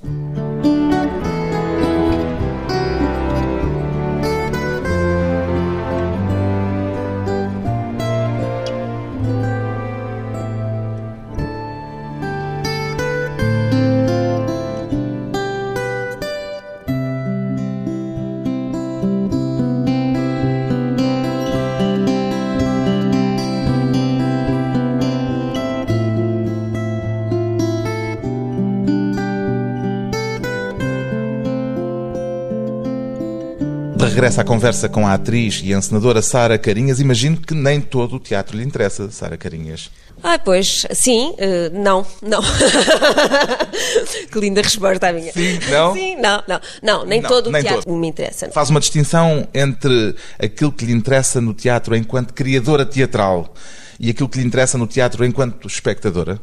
Regressa 34.16 34.44
à 34.44 34.46
conversa 34.46 34.88
com 34.88 35.06
a 35.06 35.14
atriz 35.14 35.62
e 35.62 35.74
encenadora 35.74 36.22
Sara 36.22 36.58
Carinhas. 36.58 37.02
Imagino 37.02 37.36
que 37.36 37.54
nem 37.54 37.82
todo 37.82 38.16
o 38.16 38.20
teatro 38.20 38.58
lhe 38.58 38.64
interessa, 38.64 39.12
Sara 39.12 39.36
Carinhas. 39.36 39.92
Ah, 40.24 40.40
pois, 40.40 40.86
sim, 40.94 41.32
uh, 41.32 41.70
não, 41.74 42.08
não. 42.22 42.42
que 44.32 44.40
linda 44.40 44.62
resposta 44.62 45.10
a 45.10 45.12
minha. 45.12 45.34
Sim, 45.34 45.60
não? 45.70 45.94
Sim, 45.94 46.16
não, 46.16 46.42
não, 46.48 46.62
não, 46.82 47.06
nem 47.06 47.20
não, 47.20 47.28
todo 47.30 47.50
o 47.50 47.52
teatro 47.52 47.84
todo. 47.84 47.94
me 47.94 48.08
interessa. 48.08 48.50
Faz 48.52 48.70
uma 48.70 48.80
distinção 48.80 49.46
entre 49.54 50.16
aquilo 50.40 50.72
que 50.72 50.86
lhe 50.86 50.94
interessa 50.94 51.42
no 51.42 51.54
teatro 51.54 51.94
enquanto 51.94 52.34
criadora 52.34 52.86
teatral 52.86 53.54
e 54.00 54.10
aquilo 54.10 54.30
que 54.30 54.40
lhe 54.40 54.46
interessa 54.46 54.78
no 54.78 54.88
teatro 54.88 55.26
enquanto 55.26 55.68
espectadora? 55.68 56.40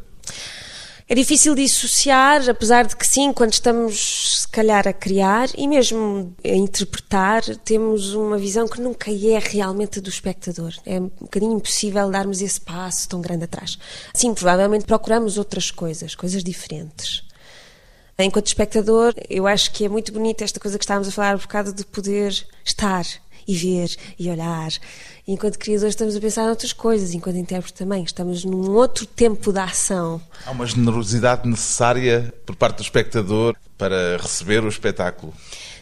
É 1.13 1.15
difícil 1.15 1.55
dissociar, 1.55 2.49
apesar 2.49 2.87
de 2.87 2.97
que 2.97 3.07
sim, 3.07 3.35
quando 3.35 3.53
estamos 3.53 4.41
se 4.41 4.49
calhar 4.49 4.89
a 4.89 4.95
criar 4.95 5.51
e 5.55 5.69
mesmo 5.69 6.35
a 6.43 6.49
interpretar, 6.57 7.43
temos 7.59 8.15
uma 8.15 8.39
visão 8.39 8.67
que 8.67 8.81
nunca 8.81 9.11
é 9.11 9.39
realmente 9.39 10.01
do 10.01 10.09
espectador. 10.09 10.73
É 10.87 10.99
um 10.99 11.11
bocadinho 11.21 11.53
impossível 11.53 12.11
darmos 12.11 12.41
esse 12.41 12.59
passo 12.59 13.11
tão 13.11 13.21
grande 13.21 13.45
atrás. 13.45 13.79
Sim, 14.15 14.33
provavelmente 14.33 14.87
procuramos 14.87 15.37
outras 15.37 15.71
coisas, 15.71 16.15
coisas 16.15 16.43
diferentes. 16.43 17.23
Enquanto 18.19 18.47
espectador, 18.47 19.13
eu 19.29 19.47
acho 19.47 19.71
que 19.71 19.85
é 19.85 19.91
muito 19.91 20.15
bonita 20.15 20.45
esta 20.45 20.59
coisa 20.59 20.79
que 20.79 20.85
estávamos 20.85 21.09
a 21.09 21.13
falar 21.13 21.35
um 21.35 21.41
bocado 21.41 21.75
de 21.75 21.85
poder 21.85 22.33
estar 22.65 23.05
e 23.47 23.55
ver 23.55 23.95
e 24.19 24.31
olhar. 24.31 24.71
E 25.27 25.33
enquanto 25.33 25.59
criadores 25.59 25.93
estamos 25.93 26.17
a 26.17 26.21
pensar 26.21 26.45
em 26.45 26.51
outras 26.51 26.73
coisas, 26.73 27.15
enquanto 27.15 27.37
intérpretes 27.37 27.79
também. 27.79 28.05
Estamos 28.05 28.45
num 28.45 28.71
outro 28.71 29.07
tempo 29.07 29.53
da 29.53 29.65
ação. 29.65 30.21
Há 30.45 30.51
uma 30.51 30.67
generosidade 30.67 31.49
necessária 31.49 32.33
por 32.45 32.57
parte 32.57 32.77
do 32.77 32.83
espectador 32.83 33.57
para 33.79 34.17
receber 34.17 34.65
o 34.65 34.69
espetáculo. 34.69 35.33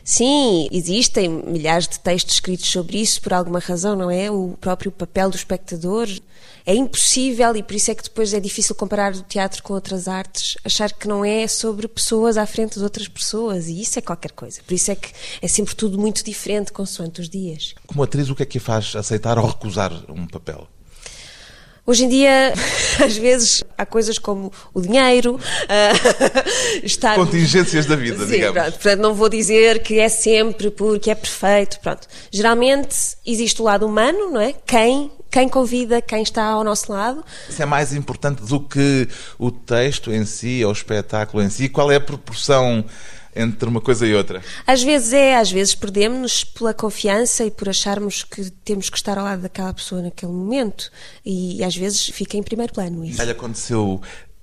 Sim, 0.02 0.68
existem 0.72 1.28
milhares 1.28 1.86
de 1.86 2.00
textos 2.00 2.34
escritos 2.34 2.68
sobre 2.68 2.98
isso 2.98 3.20
por 3.20 3.32
alguma 3.32 3.58
razão, 3.58 3.94
não 3.94 4.10
é? 4.10 4.30
O 4.30 4.56
próprio 4.60 4.90
papel 4.90 5.30
do 5.30 5.36
espectador 5.36 6.08
é 6.64 6.74
impossível 6.74 7.54
e 7.56 7.62
por 7.62 7.74
isso 7.74 7.90
é 7.90 7.94
que 7.94 8.02
depois 8.02 8.32
é 8.32 8.40
difícil 8.40 8.74
comparar 8.74 9.14
o 9.14 9.22
teatro 9.22 9.62
com 9.62 9.74
outras 9.74 10.08
artes, 10.08 10.56
achar 10.64 10.92
que 10.92 11.08
não 11.08 11.24
é 11.24 11.46
sobre 11.46 11.88
pessoas 11.88 12.36
à 12.36 12.46
frente 12.46 12.78
de 12.78 12.84
outras 12.84 13.08
pessoas 13.08 13.68
e 13.68 13.80
isso 13.80 13.98
é 13.98 14.02
qualquer 14.02 14.32
coisa. 14.32 14.60
Por 14.66 14.74
isso 14.74 14.90
é 14.90 14.94
que 14.94 15.10
é 15.40 15.48
sempre 15.48 15.74
tudo 15.74 15.98
muito 15.98 16.24
diferente 16.24 16.72
consoante 16.72 17.20
os 17.20 17.28
dias. 17.28 17.74
Como 17.86 18.02
atriz, 18.02 18.28
o 18.30 18.34
que 18.34 18.42
é 18.42 18.46
que 18.46 18.58
a 18.58 18.60
faz 18.60 18.94
aceitar 18.96 19.38
ou 19.38 19.46
recusar 19.46 19.92
um 20.08 20.26
papel? 20.26 20.68
Hoje 21.86 22.04
em 22.04 22.08
dia, 22.08 22.52
às 23.04 23.16
vezes, 23.16 23.64
há 23.76 23.86
coisas 23.86 24.18
como 24.18 24.52
o 24.72 24.80
dinheiro, 24.80 25.36
uh, 25.36 26.80
estar... 26.84 27.16
Contingências 27.16 27.86
da 27.86 27.96
vida, 27.96 28.24
Sim, 28.24 28.32
digamos. 28.32 28.60
Pronto, 28.60 28.72
portanto, 28.72 29.00
não 29.00 29.14
vou 29.14 29.28
dizer 29.28 29.82
que 29.82 29.98
é 29.98 30.08
sempre 30.08 30.70
porque 30.70 31.10
é 31.10 31.14
perfeito, 31.14 31.80
pronto. 31.80 32.06
Geralmente 32.30 32.96
existe 33.26 33.60
o 33.60 33.64
lado 33.64 33.86
humano, 33.86 34.30
não 34.30 34.40
é? 34.40 34.54
Quem 34.66 35.10
quem 35.30 35.48
convida, 35.48 36.02
quem 36.02 36.22
está 36.22 36.44
ao 36.44 36.64
nosso 36.64 36.90
lado. 36.90 37.24
Isso 37.48 37.62
é 37.62 37.66
mais 37.66 37.94
importante 37.94 38.42
do 38.42 38.58
que 38.58 39.08
o 39.38 39.50
texto 39.50 40.12
em 40.12 40.24
si, 40.24 40.64
ou 40.64 40.70
o 40.70 40.72
espetáculo 40.72 41.40
em 41.40 41.48
si? 41.48 41.68
Qual 41.68 41.90
é 41.92 41.96
a 41.96 42.00
proporção 42.00 42.84
entre 43.34 43.68
uma 43.68 43.80
coisa 43.80 44.06
e 44.06 44.14
outra? 44.14 44.42
Às 44.66 44.82
vezes 44.82 45.12
é, 45.12 45.36
às 45.36 45.50
vezes 45.50 45.74
perdemos-nos 45.74 46.44
pela 46.44 46.74
confiança 46.74 47.44
e 47.44 47.50
por 47.50 47.68
acharmos 47.68 48.22
que 48.22 48.50
temos 48.64 48.90
que 48.90 48.96
estar 48.96 49.18
ao 49.18 49.24
lado 49.24 49.42
daquela 49.42 49.72
pessoa 49.72 50.02
naquele 50.02 50.32
momento 50.32 50.90
e 51.24 51.62
às 51.62 51.76
vezes 51.76 52.06
fica 52.08 52.36
em 52.36 52.42
primeiro 52.42 52.72
plano 52.72 53.04
isso. 53.04 53.18
Já 53.18 53.24
lhe 53.24 53.32
aconteceu 53.32 54.00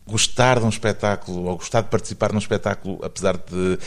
gostar 0.08 0.60
de 0.60 0.66
um 0.66 0.70
espetáculo 0.70 1.46
ou 1.46 1.58
gostar 1.58 1.82
de 1.82 1.90
participar 1.90 2.32
num 2.32 2.40
espetáculo 2.40 3.00
apesar 3.04 3.38
de 3.38 3.78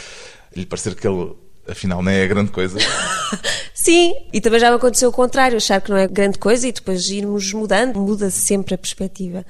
lhe 0.54 0.66
parecer 0.66 0.94
que 0.94 1.06
ele 1.06 1.34
afinal 1.68 2.02
não 2.02 2.10
é 2.10 2.26
grande 2.26 2.50
coisa? 2.50 2.78
Sim, 3.72 4.14
e 4.32 4.40
também 4.40 4.60
já 4.60 4.70
me 4.70 4.76
aconteceu 4.76 5.08
o 5.08 5.12
contrário, 5.12 5.56
achar 5.56 5.80
que 5.80 5.90
não 5.90 5.96
é 5.96 6.06
grande 6.06 6.38
coisa 6.38 6.68
e 6.68 6.72
depois 6.72 7.08
irmos 7.08 7.52
mudando, 7.52 7.98
muda-se 7.98 8.38
sempre 8.38 8.74
a 8.74 8.78
perspectiva. 8.78 9.44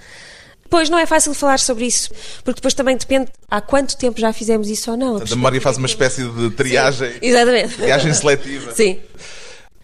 Pois 0.70 0.88
não 0.88 0.98
é 0.98 1.04
fácil 1.04 1.34
falar 1.34 1.58
sobre 1.58 1.84
isso, 1.84 2.10
porque 2.44 2.58
depois 2.58 2.72
também 2.72 2.96
depende 2.96 3.28
há 3.50 3.60
quanto 3.60 3.96
tempo 3.96 4.20
já 4.20 4.32
fizemos 4.32 4.68
isso 4.68 4.92
ou 4.92 4.96
não. 4.96 5.16
A, 5.16 5.22
a 5.22 5.26
memória 5.30 5.60
faz 5.60 5.76
uma 5.76 5.86
espécie 5.86 6.22
de 6.22 6.50
triagem. 6.50 7.10
Sim, 7.10 7.18
exatamente. 7.20 7.74
Triagem 7.74 8.14
seletiva. 8.14 8.72
Sim. 8.72 8.98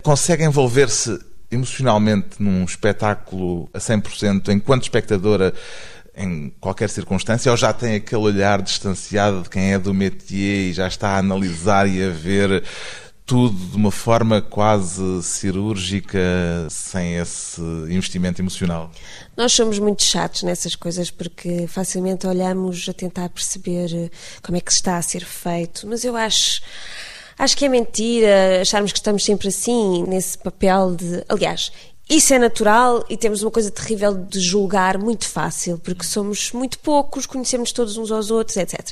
Consegue 0.00 0.44
envolver-se 0.44 1.18
emocionalmente 1.50 2.40
num 2.40 2.64
espetáculo 2.64 3.68
a 3.74 3.78
100% 3.78 4.48
enquanto 4.48 4.84
espectadora 4.84 5.52
em 6.16 6.52
qualquer 6.60 6.88
circunstância 6.88 7.50
ou 7.50 7.56
já 7.56 7.72
tem 7.72 7.96
aquele 7.96 8.22
olhar 8.22 8.62
distanciado 8.62 9.42
de 9.42 9.50
quem 9.50 9.74
é 9.74 9.78
do 9.78 9.92
métier 9.92 10.70
e 10.70 10.72
já 10.72 10.88
está 10.88 11.10
a 11.10 11.18
analisar 11.18 11.86
e 11.86 12.02
a 12.02 12.10
ver 12.10 12.64
tudo 13.26 13.56
de 13.56 13.76
uma 13.76 13.90
forma 13.90 14.40
quase 14.40 15.21
cirúrgica, 15.23 16.18
sem 16.71 17.16
esse 17.16 17.61
investimento 17.90 18.40
emocional? 18.40 18.90
Nós 19.37 19.52
somos 19.52 19.80
muito 19.80 20.04
chatos 20.04 20.45
nessas 20.45 20.76
coisas 20.76 21.11
porque 21.11 21.66
facilmente 21.66 22.26
olhamos 22.26 22.88
a 22.88 22.92
tentar 22.92 23.28
perceber 23.28 23.92
eh, 23.92 24.11
como 24.40 24.56
é 24.56 24.61
que 24.61 24.71
está 24.71 24.97
a 24.97 25.02
ser 25.02 25.25
feito, 25.25 25.87
mas 25.88 26.04
eu 26.04 26.16
acho. 26.16 26.62
Acho 27.38 27.54
que 27.54 27.66
é 27.66 27.68
mentira 27.68 28.62
acharmos 28.62 28.92
que 28.92 28.99
estamos 28.99 29.23
sempre 29.23 29.49
assim, 29.49 30.04
nesse 30.04 30.38
papel 30.38 30.95
de. 30.95 31.23
Aliás, 31.28 31.71
isso 32.08 32.32
é 32.32 32.38
natural 32.38 33.04
e 33.10 33.16
temos 33.16 33.42
uma 33.42 33.50
coisa 33.50 33.68
terrível 33.68 34.14
de 34.14 34.38
julgar 34.38 34.96
muito 34.96 35.28
fácil, 35.28 35.76
porque 35.78 36.04
somos 36.04 36.52
muito 36.52 36.78
poucos, 36.78 37.26
conhecemos 37.26 37.72
todos 37.72 37.96
uns 37.96 38.12
aos 38.12 38.30
outros, 38.30 38.56
etc. 38.56 38.90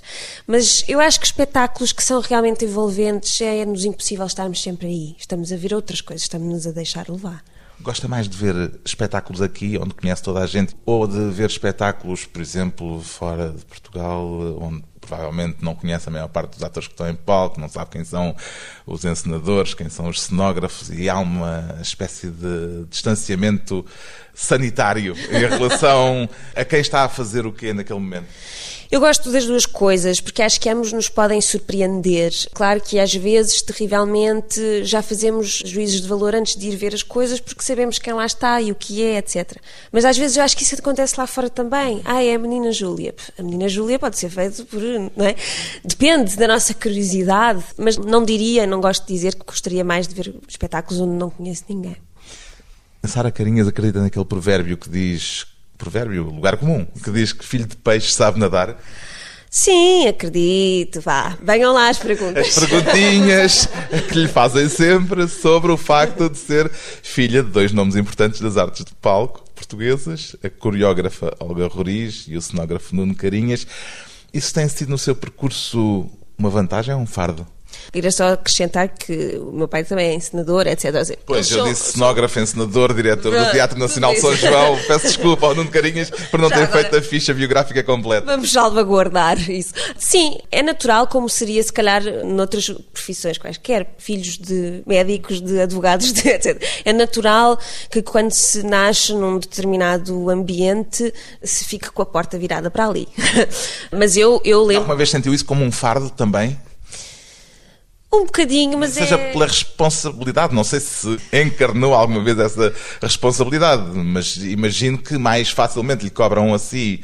Mas 0.48 0.84
eu 0.88 0.98
acho 0.98 1.20
que 1.20 1.26
espetáculos 1.26 1.92
que 1.92 2.02
são 2.02 2.20
realmente 2.20 2.64
envolventes 2.64 3.40
é-nos 3.40 3.84
impossível 3.84 4.26
estarmos 4.26 4.60
sempre 4.60 4.88
aí. 4.88 5.14
Estamos 5.16 5.52
a 5.52 5.56
ver 5.56 5.72
outras 5.72 6.00
coisas, 6.00 6.22
estamos-nos 6.22 6.66
a 6.66 6.72
deixar 6.72 7.08
levar. 7.08 7.44
Gosta 7.80 8.08
mais 8.08 8.28
de 8.28 8.36
ver 8.36 8.80
espetáculos 8.84 9.40
aqui, 9.40 9.78
onde 9.78 9.94
conhece 9.94 10.22
toda 10.22 10.40
a 10.40 10.46
gente, 10.46 10.74
ou 10.84 11.06
de 11.06 11.30
ver 11.30 11.50
espetáculos, 11.50 12.24
por 12.24 12.42
exemplo, 12.42 13.00
fora 13.00 13.50
de 13.50 13.64
Portugal, 13.64 14.26
onde 14.60 14.82
provavelmente 15.06 15.58
não 15.60 15.74
conhece 15.74 16.08
a 16.08 16.12
maior 16.12 16.28
parte 16.28 16.52
dos 16.52 16.62
atores 16.62 16.86
que 16.86 16.94
estão 16.94 17.08
em 17.08 17.14
palco, 17.14 17.60
não 17.60 17.68
sabe 17.68 17.90
quem 17.90 18.04
são 18.04 18.34
os 18.86 19.04
encenadores, 19.04 19.74
quem 19.74 19.88
são 19.88 20.08
os 20.08 20.20
cenógrafos, 20.20 20.90
e 20.90 21.08
há 21.08 21.18
uma 21.18 21.78
espécie 21.80 22.30
de 22.30 22.84
distanciamento 22.88 23.84
sanitário 24.34 25.16
em 25.30 25.46
relação 25.46 26.28
a 26.54 26.64
quem 26.64 26.80
está 26.80 27.04
a 27.04 27.08
fazer 27.08 27.46
o 27.46 27.52
quê 27.52 27.72
naquele 27.72 28.00
momento. 28.00 28.26
Eu 28.90 29.00
gosto 29.00 29.32
das 29.32 29.44
duas 29.44 29.66
coisas, 29.66 30.20
porque 30.20 30.40
acho 30.40 30.60
que 30.60 30.68
ambos 30.68 30.92
nos 30.92 31.08
podem 31.08 31.40
surpreender. 31.40 32.32
Claro 32.52 32.80
que 32.80 32.98
às 32.98 33.12
vezes, 33.12 33.60
terrivelmente, 33.60 34.84
já 34.84 35.02
fazemos 35.02 35.62
juízos 35.64 36.00
de 36.00 36.06
valor 36.06 36.32
antes 36.32 36.54
de 36.54 36.68
ir 36.68 36.76
ver 36.76 36.94
as 36.94 37.02
coisas, 37.02 37.40
porque 37.40 37.62
sabemos 37.62 37.98
quem 37.98 38.12
lá 38.12 38.24
está 38.24 38.60
e 38.60 38.70
o 38.70 38.74
que 38.74 39.02
é, 39.02 39.16
etc. 39.18 39.56
Mas 39.90 40.04
às 40.04 40.16
vezes 40.16 40.36
eu 40.36 40.44
acho 40.44 40.56
que 40.56 40.62
isso 40.62 40.76
acontece 40.76 41.18
lá 41.18 41.26
fora 41.26 41.50
também. 41.50 42.02
Ah, 42.04 42.22
é 42.22 42.34
a 42.34 42.38
menina 42.38 42.70
Júlia. 42.70 43.14
A 43.36 43.42
menina 43.42 43.68
Júlia 43.68 43.98
pode 43.98 44.16
ser 44.16 44.28
feita 44.28 44.64
por. 44.64 44.80
Não 44.80 45.26
é? 45.26 45.34
Depende 45.84 46.36
da 46.36 46.46
nossa 46.46 46.72
curiosidade, 46.72 47.64
mas 47.76 47.96
não 47.96 48.24
diria, 48.24 48.64
não 48.64 48.80
gosto 48.80 49.06
de 49.06 49.12
dizer 49.12 49.34
que 49.34 49.44
gostaria 49.44 49.82
mais 49.82 50.06
de 50.06 50.14
ver 50.14 50.34
espetáculos 50.46 51.00
onde 51.00 51.14
não 51.14 51.30
conheço 51.30 51.64
ninguém. 51.68 51.96
A 53.04 53.06
Sara 53.06 53.30
Carinhas 53.30 53.68
acredita 53.68 54.00
naquele 54.00 54.24
provérbio 54.24 54.78
que 54.78 54.88
diz 54.88 55.46
provérbio, 55.76 56.22
lugar 56.24 56.56
comum, 56.56 56.86
que 56.86 57.10
diz 57.10 57.34
que 57.34 57.44
filho 57.44 57.66
de 57.66 57.76
peixe 57.76 58.10
sabe 58.10 58.40
nadar. 58.40 58.82
Sim, 59.50 60.08
acredito, 60.08 61.02
vá. 61.02 61.36
Venham 61.42 61.74
lá 61.74 61.90
as 61.90 61.98
perguntas. 61.98 62.56
As 62.56 62.66
perguntinhas 62.66 63.68
que 64.08 64.18
lhe 64.18 64.26
fazem 64.26 64.70
sempre 64.70 65.28
sobre 65.28 65.70
o 65.70 65.76
facto 65.76 66.30
de 66.30 66.38
ser 66.38 66.70
filha 66.72 67.42
de 67.42 67.50
dois 67.50 67.72
nomes 67.72 67.94
importantes 67.94 68.40
das 68.40 68.56
artes 68.56 68.82
de 68.86 68.94
palco 68.94 69.44
portuguesas, 69.54 70.34
a 70.42 70.48
coreógrafa 70.48 71.30
Olga 71.40 71.66
Roriz 71.66 72.24
e 72.26 72.38
o 72.38 72.40
cenógrafo 72.40 72.96
Nuno 72.96 73.14
Carinhas. 73.14 73.66
Isso 74.32 74.54
tem 74.54 74.66
sido 74.66 74.88
no 74.88 74.98
seu 74.98 75.14
percurso 75.14 76.08
uma 76.38 76.48
vantagem 76.48 76.94
ou 76.94 77.02
um 77.02 77.06
fardo? 77.06 77.46
Queria 77.92 78.10
só 78.10 78.32
acrescentar 78.32 78.88
que 78.88 79.38
o 79.38 79.52
meu 79.52 79.68
pai 79.68 79.84
também 79.84 80.10
é 80.10 80.14
encenador, 80.14 80.66
etc. 80.66 81.16
Pois, 81.26 81.50
eu 81.50 81.64
disse 81.64 81.92
cenógrafo, 81.92 82.40
encenador, 82.40 82.92
diretor 82.94 83.36
do 83.36 83.50
Teatro 83.50 83.78
Nacional 83.78 84.14
de 84.14 84.20
São 84.20 84.34
João. 84.34 84.78
Peço 84.86 85.06
desculpa 85.06 85.46
ao 85.46 85.54
Nuno 85.54 85.70
Carinhas 85.70 86.10
por 86.10 86.40
não 86.40 86.48
Já 86.48 86.56
ter 86.56 86.62
agora... 86.64 86.80
feito 86.80 86.96
a 86.96 87.02
ficha 87.02 87.34
biográfica 87.34 87.82
completa. 87.82 88.26
Vamos 88.26 88.52
salvaguardar 88.52 89.38
isso. 89.50 89.72
Sim, 89.98 90.38
é 90.50 90.62
natural, 90.62 91.06
como 91.06 91.28
seria 91.28 91.62
se 91.62 91.72
calhar 91.72 92.02
noutras 92.24 92.68
profissões 92.92 93.38
quaisquer, 93.38 93.94
filhos 93.98 94.38
de 94.38 94.82
médicos, 94.86 95.40
de 95.40 95.60
advogados, 95.60 96.12
de, 96.12 96.28
etc. 96.28 96.62
É 96.84 96.92
natural 96.92 97.58
que 97.90 98.02
quando 98.02 98.32
se 98.32 98.62
nasce 98.62 99.12
num 99.12 99.38
determinado 99.38 100.30
ambiente 100.30 101.12
se 101.42 101.64
fique 101.64 101.90
com 101.90 102.02
a 102.02 102.06
porta 102.06 102.38
virada 102.38 102.70
para 102.70 102.86
ali. 102.86 103.08
Mas 103.90 104.16
eu, 104.16 104.40
eu 104.44 104.62
lembro. 104.62 104.82
Alguma 104.82 104.96
vez 104.96 105.10
sentiu 105.10 105.32
isso 105.32 105.44
como 105.44 105.64
um 105.64 105.72
fardo 105.72 106.10
também? 106.10 106.58
Um 108.14 108.26
bocadinho, 108.26 108.78
mas 108.78 108.92
Seja 108.92 109.16
é... 109.16 109.32
pela 109.32 109.46
responsabilidade, 109.46 110.54
não 110.54 110.64
sei 110.64 110.80
se 110.80 111.18
encarnou 111.32 111.94
alguma 111.94 112.22
vez 112.22 112.38
essa 112.38 112.72
responsabilidade, 113.00 113.82
mas 113.94 114.36
imagino 114.36 114.98
que 114.98 115.18
mais 115.18 115.50
facilmente 115.50 116.04
lhe 116.04 116.10
cobram 116.10 116.54
a 116.54 116.58
si 116.58 117.02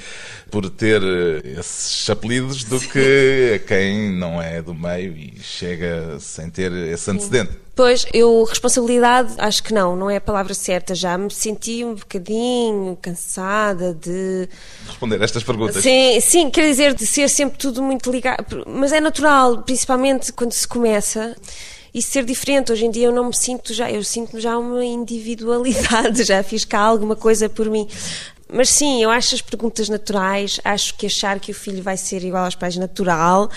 por 0.50 0.69
ter 0.69 1.00
eh, 1.02 1.61
esses 1.61 2.11
apelidos 2.11 2.64
do 2.64 2.81
que 2.81 3.52
a 3.55 3.59
quem 3.67 4.12
não 4.12 4.43
é 4.43 4.61
do 4.61 4.75
meio 4.75 5.17
e 5.17 5.35
chega 5.40 6.19
sem 6.19 6.50
ter 6.50 6.73
esse 6.73 7.11
antecedente. 7.11 7.52
Pois, 7.81 8.05
eu, 8.13 8.45
responsabilidade, 8.45 9.33
acho 9.39 9.63
que 9.63 9.73
não, 9.73 9.97
não 9.97 10.11
é 10.11 10.17
a 10.17 10.21
palavra 10.21 10.53
certa. 10.53 10.95
Já 10.95 11.17
me 11.17 11.31
senti 11.31 11.83
um 11.83 11.95
bocadinho 11.95 12.95
cansada 13.01 13.95
de. 13.95 14.47
Responder 14.87 15.23
estas 15.23 15.43
perguntas. 15.43 15.83
Sim, 15.83 16.21
sim, 16.21 16.51
quer 16.51 16.67
dizer, 16.67 16.93
de 16.93 17.07
ser 17.07 17.31
sempre 17.31 17.57
tudo 17.57 17.83
muito 17.83 18.12
ligado. 18.12 18.66
Mas 18.66 18.93
é 18.93 19.01
natural, 19.01 19.62
principalmente 19.62 20.31
quando 20.31 20.53
se 20.53 20.69
começa 20.69 21.35
e 21.95 22.03
ser 22.03 22.23
diferente. 22.27 22.71
Hoje 22.71 22.85
em 22.85 22.90
dia 22.90 23.07
eu 23.07 23.12
não 23.12 23.29
me 23.29 23.35
sinto 23.35 23.73
já, 23.73 23.90
eu 23.90 24.05
sinto 24.05 24.38
já 24.38 24.59
uma 24.59 24.85
individualidade, 24.85 26.25
já 26.29 26.43
fiz 26.43 26.66
cá 26.66 26.81
alguma 26.81 27.16
coisa 27.16 27.49
por 27.49 27.71
mim. 27.71 27.88
Mas 28.53 28.71
sim, 28.71 29.03
eu 29.03 29.11
acho 29.11 29.35
as 29.35 29.41
perguntas 29.41 29.89
naturais, 29.89 30.61
acho 30.65 30.95
que 30.95 31.07
achar 31.07 31.39
que 31.39 31.53
o 31.53 31.55
filho 31.55 31.83
vai 31.83 31.97
ser 31.97 32.25
igual 32.25 32.45
aos 32.45 32.55
pais 32.55 32.77
natural, 32.77 33.51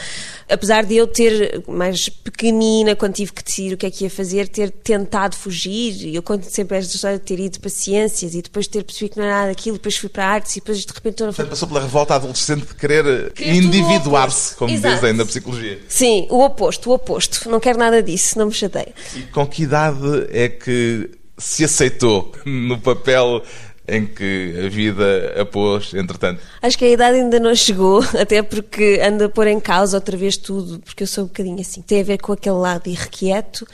apesar 0.50 0.86
de 0.86 0.96
eu 0.96 1.08
ter, 1.08 1.64
mais 1.68 2.10
pequenina, 2.10 2.96
quando 2.96 3.14
tive 3.14 3.32
que 3.32 3.44
decidir 3.44 3.74
o 3.74 3.78
que 3.78 3.86
é 3.86 3.92
que 3.92 4.04
ia 4.04 4.10
fazer, 4.10 4.48
ter 4.48 4.70
tentado 4.72 5.36
fugir, 5.36 6.14
eu 6.14 6.22
conto 6.22 6.46
sempre 6.46 6.78
esta 6.78 6.96
história 6.96 7.18
de 7.18 7.24
ter 7.24 7.40
ido 7.40 7.60
para 7.60 7.70
ciências 7.70 8.36
e 8.36 8.42
depois 8.42 8.68
ter 8.68 8.84
percebido 8.84 9.14
que 9.14 9.20
não 9.20 9.26
era 9.26 9.36
nada 9.36 9.48
daquilo, 9.50 9.78
depois 9.78 9.98
fui 9.98 10.10
para 10.10 10.28
artes 10.28 10.56
e 10.56 10.60
depois 10.60 10.86
de 10.86 10.94
repente 10.94 11.14
estou 11.14 11.28
na 11.28 11.34
Portanto, 11.34 11.50
passou 11.50 11.68
pela 11.68 11.82
revolta 11.82 12.16
adolescente 12.16 12.68
de 12.68 12.76
querer 12.76 13.34
individuar-se, 13.40 14.56
como 14.56 14.72
Exato. 14.72 14.96
dizem 14.96 15.14
na 15.14 15.26
psicologia. 15.26 15.80
Sim, 15.88 16.28
o 16.30 16.44
oposto, 16.44 16.90
o 16.90 16.94
oposto. 16.94 17.50
Não 17.50 17.60
quero 17.60 17.78
nada 17.78 18.02
disso, 18.02 18.38
não 18.38 18.48
me 18.48 18.54
chateia. 18.54 18.94
E 19.16 19.22
com 19.24 19.46
que 19.48 19.64
idade 19.64 20.28
é 20.30 20.50
que 20.50 21.10
se 21.38 21.64
aceitou 21.64 22.32
no 22.46 22.80
papel 22.80 23.42
em 23.88 24.06
que 24.06 24.54
a 24.66 24.70
vida 24.70 25.42
a 25.42 25.46
pôs, 25.46 25.94
entretanto? 25.94 26.42
Acho 26.62 26.78
que 26.78 26.86
a 26.86 26.90
idade 26.90 27.18
ainda 27.18 27.40
não 27.40 27.54
chegou, 27.54 28.02
até 28.20 28.42
porque 28.42 29.00
anda 29.04 29.26
a 29.26 29.30
pôr 29.30 29.48
em 29.48 29.60
causa 29.60 29.98
outra 29.98 30.16
vez 30.16 30.38
tudo, 30.38 30.80
porque 30.80 31.04
eu 31.04 31.08
sou 31.08 31.26
um 31.26 31.28
bocadinho 31.28 31.60
assim. 31.60 31.82
Tem 31.82 32.02
a 32.02 32.04
ver 32.04 32.18
com 32.20 32.32
aquele 32.32 32.56
lado 32.56 32.88
irrequieto 32.88 33.68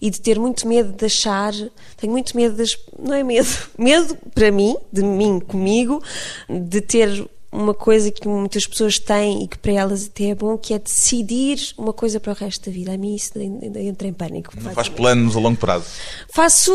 e 0.00 0.10
de 0.10 0.20
ter 0.20 0.38
muito 0.38 0.66
medo 0.66 0.92
de 0.92 1.04
achar. 1.04 1.52
Tenho 1.96 2.12
muito 2.12 2.36
medo 2.36 2.56
das. 2.56 2.76
Não 2.98 3.14
é 3.14 3.22
medo. 3.22 3.48
Medo 3.78 4.16
para 4.34 4.50
mim, 4.50 4.76
de 4.92 5.02
mim 5.02 5.40
comigo, 5.40 6.02
de 6.48 6.80
ter 6.80 7.26
uma 7.52 7.74
coisa 7.74 8.10
que 8.10 8.26
muitas 8.26 8.66
pessoas 8.66 8.98
têm 8.98 9.44
e 9.44 9.48
que 9.48 9.58
para 9.58 9.72
elas 9.72 10.06
até 10.06 10.30
é 10.30 10.34
bom, 10.34 10.56
que 10.56 10.72
é 10.72 10.78
decidir 10.78 11.58
uma 11.76 11.92
coisa 11.92 12.18
para 12.18 12.32
o 12.32 12.34
resto 12.34 12.64
da 12.70 12.72
vida. 12.72 12.94
A 12.94 12.96
mim 12.96 13.14
isso 13.14 13.32
entra 13.38 14.08
em 14.08 14.12
pânico. 14.12 14.54
Não 14.58 14.72
faz 14.72 14.88
planos 14.88 15.36
a 15.36 15.40
longo 15.40 15.58
prazo? 15.58 15.84
Faço, 16.28 16.72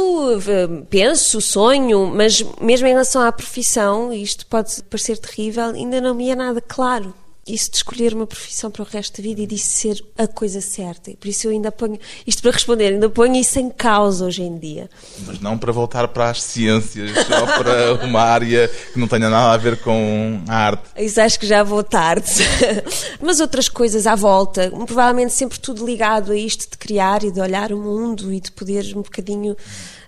eh, 0.48 0.84
penso, 0.90 1.42
sonho, 1.42 2.12
mas 2.14 2.46
mesmo 2.62 2.88
em 2.88 2.92
relação 2.92 3.24
à 3.24 3.32
profissão, 3.32 4.14
isto 4.14 4.46
pode 4.46 4.84
parecer 4.84 5.18
terrível, 5.18 5.70
ainda 5.70 6.00
não 6.00 6.14
me 6.14 6.30
é 6.30 6.36
nada 6.36 6.62
claro 6.62 7.14
isso 7.48 7.72
de 7.72 7.78
escolher 7.78 8.14
uma 8.14 8.28
profissão 8.28 8.70
para 8.70 8.84
o 8.84 8.86
resto 8.86 9.22
da 9.22 9.24
vida 9.28 9.42
e 9.42 9.48
disso 9.48 9.70
ser 9.70 10.06
a 10.18 10.28
coisa 10.28 10.62
certa. 10.62 11.12
Por 11.12 11.28
isso 11.28 11.48
eu 11.48 11.52
ainda 11.52 11.72
ponho, 11.72 12.00
isto 12.26 12.42
para 12.42 12.52
responder, 12.52 12.94
ainda 12.94 13.10
ponho 13.10 13.36
isso 13.36 13.60
em 13.60 13.70
causa 13.70 14.26
hoje 14.26 14.44
em 14.44 14.58
dia. 14.58 14.90
Mas 15.26 15.40
não 15.40 15.58
para 15.58 15.72
voltar 15.72 16.08
para 16.10 16.30
as 16.30 16.44
ciências 16.44 17.12
ou 17.18 17.48
para 17.48 18.06
uma 18.06 18.22
área 18.22 18.70
que 18.94 19.00
não 19.00 19.08
tenha 19.08 19.30
nada 19.30 19.54
a 19.54 19.58
ver 19.58 19.78
com 19.82 20.42
a 20.48 20.56
arte. 20.56 20.84
Isso 20.98 21.22
acho 21.22 21.40
que 21.40 21.48
já 21.48 21.64
vou 21.64 21.84
tarde. 21.84 22.32
Mas 23.22 23.40
outras 23.40 23.70
coisas 23.70 24.06
à 24.06 24.16
volta, 24.16 24.72
provavelmente 24.86 25.34
sempre 25.34 25.60
tudo 25.60 25.86
ligado 25.86 26.32
a 26.32 26.36
isto 26.36 26.70
de 26.70 26.78
criar 26.78 27.24
e 27.24 27.32
de 27.32 27.40
olhar 27.40 27.72
o 27.72 27.78
mundo 27.78 28.34
e 28.34 28.40
de 28.40 28.52
poder 28.52 28.86
um 28.96 29.02
bocadinho 29.02 29.56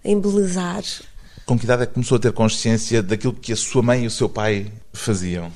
embelezar. 0.04 0.84
Com 1.46 1.58
que 1.58 1.66
idade 1.66 1.84
é 1.84 1.86
que 1.86 1.94
começou 1.94 2.18
a 2.18 2.20
ter 2.20 2.32
consciência 2.32 3.02
daquilo 3.02 3.34
que 3.34 3.52
a 3.52 3.56
sua 3.56 3.82
mãe 3.82 4.04
e 4.04 4.08
o 4.08 4.12
seu 4.12 4.30
pai 4.30 4.72
faziam? 4.94 5.52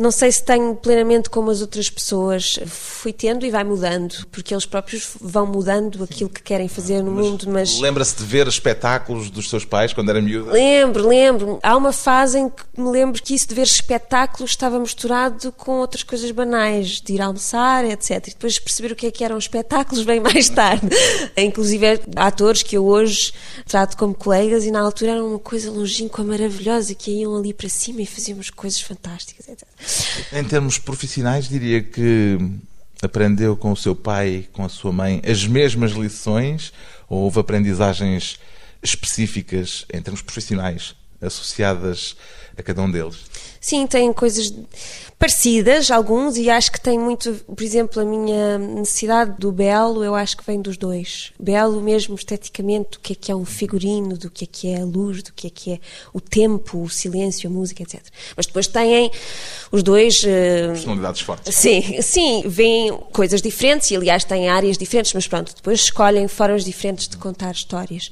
Não 0.00 0.10
sei 0.10 0.32
se 0.32 0.42
tenho 0.42 0.74
plenamente 0.76 1.28
como 1.28 1.50
as 1.50 1.60
outras 1.60 1.90
pessoas. 1.90 2.58
Fui 2.64 3.12
tendo 3.12 3.44
e 3.44 3.50
vai 3.50 3.62
mudando, 3.62 4.26
porque 4.32 4.54
eles 4.54 4.64
próprios 4.64 5.10
vão 5.20 5.44
mudando 5.44 6.02
aquilo 6.02 6.30
que 6.30 6.42
querem 6.42 6.68
fazer 6.68 7.02
no 7.02 7.10
mas 7.10 7.26
mundo. 7.26 7.44
Mas 7.50 7.78
lembra-se 7.78 8.16
de 8.16 8.24
ver 8.24 8.48
espetáculos 8.48 9.28
dos 9.28 9.50
seus 9.50 9.66
pais 9.66 9.92
quando 9.92 10.08
era 10.08 10.22
miúda? 10.22 10.52
Lembro, 10.52 11.06
lembro. 11.06 11.58
Há 11.62 11.76
uma 11.76 11.92
fase 11.92 12.38
em 12.38 12.48
que 12.48 12.62
me 12.78 12.88
lembro 12.90 13.22
que 13.22 13.34
isso 13.34 13.46
de 13.46 13.54
ver 13.54 13.66
espetáculos 13.66 14.52
estava 14.52 14.78
misturado 14.78 15.52
com 15.52 15.72
outras 15.72 16.02
coisas 16.02 16.30
banais, 16.30 17.02
de 17.02 17.12
ir 17.12 17.20
almoçar, 17.20 17.84
etc. 17.84 18.26
E 18.26 18.30
depois 18.30 18.58
perceber 18.58 18.92
o 18.92 18.96
que 18.96 19.06
é 19.06 19.10
que 19.10 19.22
eram 19.22 19.36
espetáculos 19.36 20.02
bem 20.02 20.18
mais 20.18 20.48
tarde. 20.48 20.88
Inclusive 21.36 22.00
atores 22.16 22.62
que 22.62 22.74
eu 22.74 22.86
hoje 22.86 23.34
trato 23.66 23.98
como 23.98 24.14
colegas 24.14 24.64
e 24.64 24.70
na 24.70 24.80
altura 24.80 25.10
eram 25.10 25.28
uma 25.28 25.38
coisa 25.38 25.70
longínqua, 25.70 26.24
maravilhosa, 26.24 26.94
que 26.94 27.10
iam 27.10 27.36
ali 27.36 27.52
para 27.52 27.68
cima 27.68 28.00
e 28.00 28.06
fazíamos 28.06 28.48
coisas 28.48 28.80
fantásticas, 28.80 29.46
etc. 29.46 29.69
Em 30.32 30.44
termos 30.44 30.78
profissionais, 30.78 31.48
diria 31.48 31.82
que 31.82 32.38
aprendeu 33.02 33.56
com 33.56 33.72
o 33.72 33.76
seu 33.76 33.94
pai, 33.94 34.46
com 34.52 34.64
a 34.64 34.68
sua 34.68 34.92
mãe, 34.92 35.22
as 35.24 35.46
mesmas 35.46 35.92
lições 35.92 36.72
ou 37.08 37.20
houve 37.20 37.40
aprendizagens 37.40 38.38
específicas 38.82 39.86
em 39.92 40.00
termos 40.00 40.22
profissionais 40.22 40.94
associadas 41.20 42.16
a 42.60 42.62
cada 42.62 42.82
um 42.82 42.90
deles? 42.90 43.16
Sim, 43.60 43.86
tem 43.86 44.10
coisas 44.12 44.54
parecidas, 45.18 45.90
alguns, 45.90 46.38
e 46.38 46.48
acho 46.48 46.72
que 46.72 46.80
tem 46.80 46.98
muito, 46.98 47.34
por 47.54 47.62
exemplo, 47.62 48.00
a 48.00 48.06
minha 48.06 48.56
necessidade 48.56 49.34
do 49.38 49.52
belo, 49.52 50.02
eu 50.02 50.14
acho 50.14 50.34
que 50.34 50.46
vem 50.46 50.62
dos 50.62 50.78
dois. 50.78 51.30
Belo 51.38 51.78
mesmo 51.82 52.14
esteticamente, 52.14 52.92
do 52.92 53.00
que 53.00 53.12
é 53.12 53.16
que 53.16 53.30
é 53.30 53.36
um 53.36 53.44
figurino, 53.44 54.16
do 54.16 54.30
que 54.30 54.44
é 54.44 54.48
que 54.50 54.68
é 54.68 54.80
a 54.80 54.84
luz, 54.86 55.22
do 55.22 55.30
que 55.34 55.46
é 55.46 55.50
que 55.50 55.72
é 55.72 55.80
o 56.14 56.22
tempo, 56.22 56.82
o 56.82 56.88
silêncio, 56.88 57.50
a 57.50 57.52
música, 57.52 57.82
etc. 57.82 58.00
Mas 58.34 58.46
depois 58.46 58.66
têm 58.66 59.10
os 59.70 59.82
dois... 59.82 60.22
Uh... 60.22 60.72
Personalidades 60.72 61.20
fortes. 61.20 61.54
Sim, 61.54 62.00
sim, 62.00 62.42
veem 62.46 62.90
coisas 63.12 63.42
diferentes 63.42 63.90
e, 63.90 63.96
aliás, 63.96 64.24
têm 64.24 64.48
áreas 64.48 64.78
diferentes, 64.78 65.12
mas 65.12 65.28
pronto, 65.28 65.54
depois 65.54 65.80
escolhem 65.80 66.28
formas 66.28 66.64
diferentes 66.64 67.06
de 67.06 67.18
contar 67.18 67.52
histórias. 67.52 68.10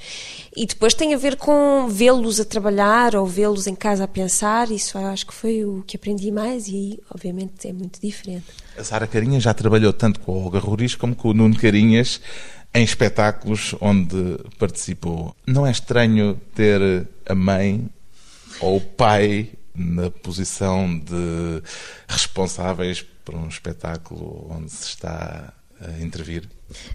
E 0.55 0.67
depois 0.67 0.93
tem 0.93 1.15
a 1.15 1.17
ver 1.17 1.37
com 1.37 1.89
vê-los 1.89 2.39
a 2.39 2.45
trabalhar 2.45 3.17
ou 3.17 3.25
vê-los 3.25 3.67
em 3.67 3.75
casa 3.75 4.05
a 4.05 4.09
pensar, 4.09 4.38
isso 4.71 4.99
eu 4.99 5.07
acho 5.07 5.27
que 5.27 5.35
foi 5.35 5.65
o 5.65 5.83
que 5.87 5.97
aprendi 5.97 6.31
mais 6.31 6.69
e 6.69 7.01
obviamente, 7.11 7.69
é 7.69 7.73
muito 7.73 8.01
diferente. 8.01 8.47
A 8.77 8.85
Sara 8.85 9.07
Carinhas 9.07 9.43
já 9.43 9.53
trabalhou 9.53 9.93
tanto 9.93 10.21
com 10.21 10.33
o 10.33 10.45
Olga 10.45 10.59
Roriz 10.59 10.95
como 10.95 11.15
com 11.15 11.31
o 11.31 11.35
Nuno 11.35 11.57
Carinhas 11.57 12.21
em 12.75 12.85
espetáculos 12.85 13.75
onde 13.81 14.39
participou. 14.59 15.35
Não 15.47 15.67
é 15.67 15.71
estranho 15.71 16.41
ter 16.55 17.09
a 17.27 17.35
mãe 17.35 17.89
ou 18.61 18.77
o 18.77 18.81
pai 18.81 19.51
na 19.75 20.11
posição 20.11 20.99
de 20.99 21.63
responsáveis 22.07 23.03
por 23.25 23.35
um 23.35 23.49
espetáculo 23.49 24.47
onde 24.51 24.71
se 24.71 24.89
está 24.89 25.53
a 25.81 26.03
intervir? 26.03 26.49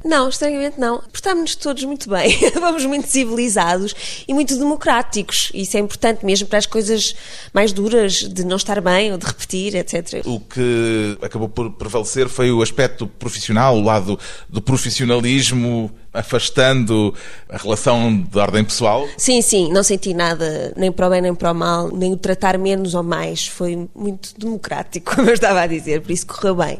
Não, 0.05 0.29
estranhamente 0.29 0.79
não. 0.79 0.99
Portamos-nos 0.99 1.55
todos 1.55 1.83
muito 1.83 2.09
bem, 2.09 2.37
vamos 2.59 2.85
muito 2.85 3.07
civilizados 3.07 3.95
e 4.27 4.33
muito 4.33 4.55
democráticos. 4.57 5.51
Isso 5.53 5.77
é 5.77 5.79
importante 5.79 6.25
mesmo 6.25 6.47
para 6.47 6.59
as 6.59 6.65
coisas 6.65 7.15
mais 7.53 7.73
duras 7.73 8.13
de 8.13 8.45
não 8.45 8.57
estar 8.57 8.79
bem 8.81 9.11
ou 9.11 9.17
de 9.17 9.25
repetir, 9.25 9.75
etc. 9.75 10.21
O 10.25 10.39
que 10.39 11.17
acabou 11.21 11.49
por 11.49 11.71
prevalecer 11.71 12.27
foi 12.27 12.51
o 12.51 12.61
aspecto 12.61 13.07
profissional, 13.07 13.75
o 13.75 13.81
lado 13.81 14.19
do 14.47 14.61
profissionalismo, 14.61 15.89
afastando 16.13 17.13
a 17.49 17.57
relação 17.57 18.15
de 18.15 18.37
ordem 18.37 18.63
pessoal? 18.63 19.07
Sim, 19.17 19.41
sim, 19.41 19.71
não 19.71 19.81
senti 19.81 20.13
nada, 20.13 20.71
nem 20.77 20.91
para 20.91 21.07
o 21.07 21.09
bem 21.09 21.21
nem 21.21 21.33
para 21.33 21.51
o 21.51 21.55
mal, 21.55 21.89
nem 21.89 22.13
o 22.13 22.17
tratar 22.17 22.59
menos 22.59 22.93
ou 22.93 23.01
mais. 23.01 23.47
Foi 23.47 23.89
muito 23.95 24.37
democrático, 24.37 25.09
como 25.15 25.29
eu 25.29 25.33
estava 25.33 25.61
a 25.61 25.67
dizer, 25.67 26.01
por 26.01 26.11
isso 26.11 26.27
correu 26.27 26.55
bem 26.55 26.79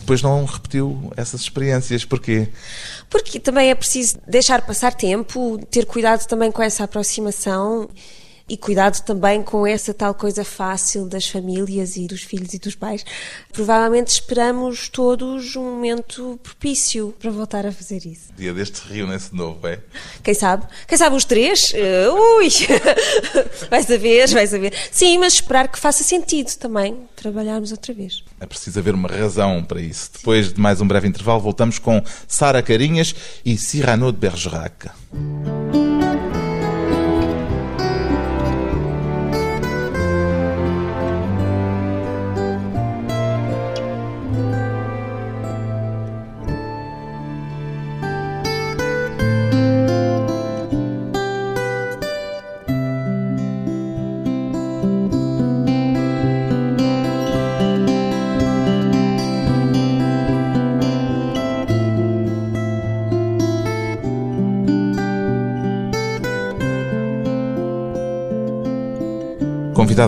depois 0.00 0.22
não 0.22 0.44
repetiu 0.44 1.12
essas 1.16 1.42
experiências. 1.42 2.04
Porquê? 2.04 2.48
Porque 3.08 3.38
também 3.38 3.70
é 3.70 3.74
preciso 3.74 4.18
deixar 4.26 4.62
passar 4.62 4.94
tempo, 4.94 5.58
ter 5.70 5.86
cuidado 5.86 6.26
também 6.26 6.50
com 6.50 6.62
essa 6.62 6.84
aproximação 6.84 7.88
e 8.50 8.56
cuidado 8.56 9.00
também 9.04 9.44
com 9.44 9.64
essa 9.64 9.94
tal 9.94 10.12
coisa 10.12 10.44
fácil 10.44 11.06
das 11.06 11.28
famílias 11.28 11.96
e 11.96 12.08
dos 12.08 12.22
filhos 12.22 12.52
e 12.52 12.58
dos 12.58 12.74
pais. 12.74 13.04
Provavelmente 13.52 14.08
esperamos 14.08 14.88
todos 14.88 15.54
um 15.54 15.62
momento 15.62 16.38
propício 16.42 17.14
para 17.20 17.30
voltar 17.30 17.64
a 17.64 17.70
fazer 17.70 18.04
isso. 18.04 18.32
Dia 18.36 18.52
deste 18.52 18.80
reúnem-se 18.88 19.30
de 19.30 19.36
novo, 19.36 19.64
é? 19.68 19.78
Quem 20.24 20.34
sabe? 20.34 20.66
Quem 20.88 20.98
sabe 20.98 21.14
os 21.14 21.24
três? 21.24 21.72
Uh, 21.72 22.38
ui! 22.38 22.48
vai 23.70 23.84
saber, 23.84 24.28
vai 24.30 24.46
saber. 24.48 24.74
Sim, 24.90 25.18
mas 25.18 25.34
esperar 25.34 25.68
que 25.68 25.78
faça 25.78 26.02
sentido 26.02 26.52
também 26.56 27.08
trabalharmos 27.14 27.70
outra 27.70 27.94
vez. 27.94 28.24
É 28.40 28.46
preciso 28.46 28.80
haver 28.80 28.94
uma 28.94 29.08
razão 29.08 29.62
para 29.62 29.80
isso. 29.80 30.10
Depois 30.12 30.52
de 30.52 30.60
mais 30.60 30.80
um 30.80 30.88
breve 30.88 31.06
intervalo, 31.06 31.40
voltamos 31.40 31.78
com 31.78 32.02
Sara 32.26 32.60
Carinhas 32.62 33.14
e 33.44 33.56
Cyrano 33.56 34.10
de 34.10 34.18
Bergerac. 34.18 34.90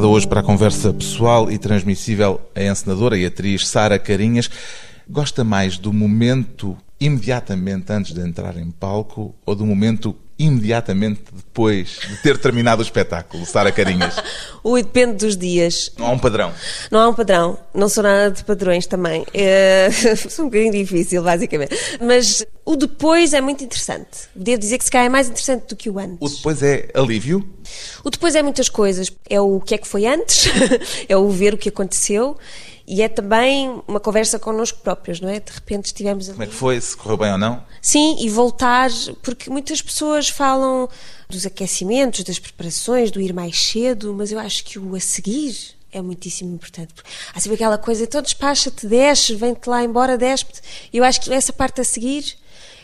Convidada 0.03 0.09
hoje 0.09 0.27
para 0.27 0.41
a 0.41 0.43
conversa 0.43 0.93
pessoal 0.93 1.49
e 1.49 1.57
transmissível 1.59 2.41
a 2.57 2.63
encenadora 2.65 3.17
e 3.17 3.25
atriz 3.25 3.69
Sara 3.69 4.01
Carinhas. 4.01 4.51
Gosta 5.09 5.45
mais 5.45 5.79
do 5.79 5.93
momento 5.93 6.77
imediatamente 6.99 7.93
antes 7.93 8.13
de 8.13 8.21
entrar 8.21 8.57
em 8.57 8.69
palco 8.69 9.33
ou 9.47 9.55
do 9.55 9.65
momento 9.65 10.17
imediatamente 10.37 11.23
depois 11.33 12.01
de 12.09 12.17
ter 12.17 12.37
terminado 12.37 12.81
o 12.81 12.85
espetáculo, 12.85 13.47
Sara 13.47 13.71
Carinhas? 13.71 14.17
Ui, 14.65 14.83
depende 14.83 15.25
dos 15.25 15.37
dias. 15.37 15.93
Não 15.97 16.07
há 16.07 16.11
um 16.11 16.19
padrão? 16.19 16.53
Não 16.91 17.01
há 17.01 17.09
um 17.09 17.15
padrão. 17.15 17.59
Não 17.73 17.89
sou 17.89 18.03
nada 18.03 18.33
de 18.33 18.45
padrões 18.45 18.87
também. 18.87 19.25
É... 19.33 19.89
sou 20.17 20.47
um 20.47 20.49
bocadinho 20.49 20.73
difícil, 20.73 21.23
basicamente. 21.23 21.77
Mas 22.01 22.45
o 22.65 22.77
depois 22.77 23.33
é 23.33 23.41
muito 23.41 23.63
interessante. 23.63 24.29
Devo 24.35 24.59
dizer 24.59 24.79
que 24.79 24.85
se 24.85 24.91
calhar 24.91 25.07
é 25.07 25.11
mais 25.11 25.29
interessante 25.29 25.69
do 25.69 25.77
que 25.77 25.89
o 25.89 25.99
antes. 25.99 26.19
O 26.21 26.37
depois 26.37 26.63
é 26.63 26.89
alívio? 26.95 27.49
O 28.05 28.11
depois 28.11 28.35
é 28.35 28.43
muitas 28.43 28.69
coisas. 28.69 29.13
É 29.29 29.41
o 29.41 29.61
que 29.61 29.75
é 29.75 29.79
que 29.79 29.87
foi 29.87 30.07
antes, 30.07 30.47
é 31.09 31.17
o 31.17 31.29
ver 31.29 31.55
o 31.55 31.59
que 31.59 31.69
aconteceu 31.69 32.37
e 32.87 33.01
é 33.01 33.09
também 33.09 33.81
uma 33.87 34.01
conversa 34.01 34.39
connosco 34.39 34.81
próprios, 34.81 35.21
não 35.21 35.29
é? 35.29 35.41
De 35.41 35.53
repente 35.53 35.87
estivemos 35.87 36.29
ali. 36.29 36.35
Como 36.35 36.45
é 36.45 36.47
que 36.47 36.55
foi? 36.55 36.81
Se 36.81 36.97
correu 36.97 37.17
bem 37.17 37.33
ou 37.33 37.39
não? 37.39 37.65
Sim, 37.81 38.17
e 38.21 38.29
voltar, 38.29 38.91
porque 39.23 39.49
muitas 39.51 39.81
pessoas 39.81 40.29
falam 40.29 40.89
dos 41.29 41.47
aquecimentos, 41.47 42.25
das 42.25 42.39
preparações, 42.39 43.11
do 43.11 43.21
ir 43.21 43.33
mais 43.33 43.61
cedo, 43.61 44.15
mas 44.15 44.33
eu 44.33 44.39
acho 44.39 44.65
que 44.65 44.79
o 44.79 44.95
a 44.95 45.01
seguir 45.01 45.57
é 45.93 46.01
muitíssimo 46.01 46.55
importante. 46.55 46.95
Há 47.35 47.41
sempre 47.41 47.55
aquela 47.55 47.79
coisa, 47.79 48.05
então 48.05 48.23
despacha-te, 48.23 48.87
desce, 48.87 49.35
vem-te 49.35 49.69
lá 49.69 49.83
embora, 49.83 50.17
despe-te. 50.17 50.61
Eu 50.93 51.05
acho 51.05 51.21
que 51.21 51.33
essa 51.33 51.53
parte 51.53 51.81
a 51.81 51.85
seguir 51.85 52.37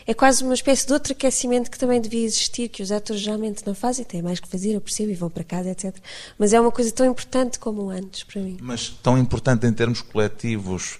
é 0.09 0.13
quase 0.15 0.43
uma 0.43 0.55
espécie 0.55 0.87
de 0.87 0.91
outro 0.91 1.13
aquecimento 1.13 1.69
que 1.69 1.77
também 1.77 2.01
devia 2.01 2.25
existir, 2.25 2.67
que 2.67 2.81
os 2.81 2.91
atores 2.91 3.21
geralmente 3.21 3.61
não 3.63 3.75
fazem, 3.75 4.03
têm 4.03 4.23
mais 4.23 4.39
que 4.39 4.47
fazer, 4.47 4.73
eu 4.73 4.81
percebo, 4.81 5.11
e 5.11 5.13
vão 5.13 5.29
para 5.29 5.43
casa, 5.43 5.69
etc. 5.69 5.95
Mas 6.35 6.51
é 6.51 6.59
uma 6.59 6.71
coisa 6.71 6.91
tão 6.91 7.05
importante 7.05 7.59
como 7.59 7.91
antes, 7.91 8.23
para 8.23 8.41
mim. 8.41 8.57
Mas 8.59 8.89
tão 8.89 9.19
importante 9.19 9.67
em 9.67 9.71
termos 9.71 10.01
coletivos, 10.01 10.97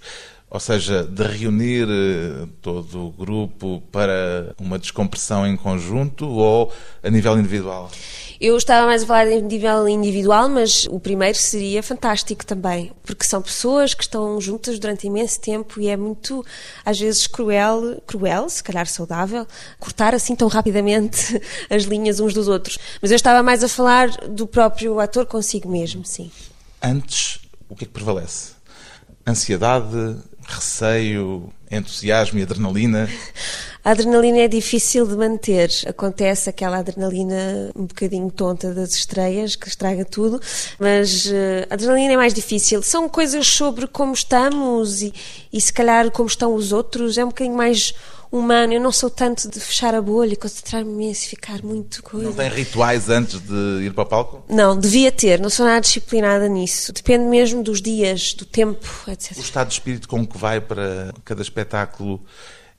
ou 0.52 0.60
seja, 0.60 1.04
de 1.04 1.24
reunir 1.24 1.88
eh, 1.88 2.48
todo 2.62 3.08
o 3.08 3.12
grupo 3.12 3.84
para 3.92 4.56
uma 4.60 4.80
descompressão 4.80 5.46
em 5.46 5.56
conjunto 5.56 6.28
ou 6.28 6.74
a 7.04 7.10
nível 7.10 7.38
individual? 7.38 7.92
Eu 8.42 8.58
estava 8.58 8.88
mais 8.88 9.04
a 9.04 9.06
falar 9.06 9.28
em 9.28 9.42
nível 9.42 9.88
individual, 9.88 10.48
mas 10.50 10.86
o 10.86 11.00
primeiro 11.00 11.38
seria 11.38 11.84
fantástico 11.84 12.46
também, 12.46 12.92
porque 13.04 13.26
são 13.26 13.42
pessoas 13.42 13.94
que 13.94 14.02
estão 14.02 14.40
juntas 14.40 14.80
durante 14.80 15.06
imenso 15.06 15.40
tempo 15.42 15.80
e 15.80 15.88
é 15.88 15.98
muito, 15.98 16.44
às 16.86 16.98
vezes, 16.98 17.28
cruel, 17.28 18.02
cruel, 18.08 18.50
se 18.50 18.64
calhar 18.64 18.88
saudável, 18.88 19.46
cortar 19.78 20.16
assim 20.16 20.36
tão 20.36 20.48
rapidamente 20.48 21.40
as 21.70 21.84
linhas 21.84 22.20
uns 22.22 22.34
dos 22.34 22.48
outros. 22.48 22.80
Mas 23.02 23.12
eu 23.12 23.16
estava 23.16 23.44
mais 23.44 23.64
a 23.64 23.68
falar 23.68 24.10
do 24.30 24.48
próprio 24.48 25.00
ator 25.00 25.26
consigo 25.26 25.70
mesmo, 25.70 26.06
sim. 26.06 26.32
Antes, 26.82 27.40
o 27.68 27.76
que 27.76 27.84
é 27.84 27.88
que 27.88 27.94
prevalece? 27.94 28.59
Ansiedade, 29.30 30.18
receio, 30.48 31.54
entusiasmo 31.70 32.40
e 32.40 32.44
adrenalina? 32.44 33.08
A 33.84 33.92
adrenalina 33.92 34.40
é 34.40 34.48
difícil 34.48 35.08
de 35.08 35.16
manter. 35.16 35.70
Acontece 35.88 36.50
aquela 36.50 36.80
adrenalina 36.80 37.72
um 37.74 37.86
bocadinho 37.86 38.30
tonta 38.30 38.74
das 38.74 38.94
estreias, 38.94 39.56
que 39.56 39.70
estraga 39.70 40.04
tudo, 40.04 40.40
mas 40.78 41.28
uh, 41.28 41.66
a 41.70 41.76
adrenalina 41.76 42.14
é 42.14 42.18
mais 42.18 42.34
difícil. 42.34 42.84
São 42.84 43.08
coisas 43.08 43.48
sobre 43.48 43.88
como 43.88 44.14
estamos 44.14 45.02
e, 45.02 45.14
e 45.52 45.62
se 45.62 45.72
calhar 45.72 46.12
como 46.12 46.28
estão 46.28 46.54
os 46.54 46.74
outros. 46.74 47.18
É 47.18 47.24
um 47.24 47.30
bocadinho 47.30 47.56
mais 47.56 47.94
humano. 48.32 48.74
Eu 48.74 48.82
não 48.82 48.92
sou 48.92 49.10
tanto 49.10 49.50
de 49.50 49.60
fechar 49.60 49.94
a 49.94 50.02
bolha, 50.02 50.36
concentrar-me 50.36 51.12
e 51.12 51.16
ficar 51.16 51.64
muito 51.64 52.04
coisa. 52.04 52.28
Não 52.28 52.34
tem 52.34 52.50
rituais 52.50 53.10
antes 53.10 53.40
de 53.40 53.86
ir 53.86 53.94
para 53.94 54.04
o 54.04 54.06
palco? 54.06 54.44
Não, 54.50 54.78
devia 54.78 55.12
ter. 55.12 55.40
Não 55.40 55.50
sou 55.50 55.66
nada 55.66 55.82
disciplinada 55.82 56.48
nisso. 56.48 56.94
Depende 56.94 57.26
mesmo 57.26 57.64
dos 57.64 57.82
dias, 57.82 58.34
do 58.34 58.46
tempo, 58.46 58.88
etc. 59.08 59.38
O 59.38 59.42
estado 59.42 59.68
de 59.68 59.74
espírito 59.74 60.08
com 60.08 60.26
que 60.26 60.38
vai 60.38 60.62
para 60.62 61.14
cada 61.26 61.42
espetáculo 61.42 62.24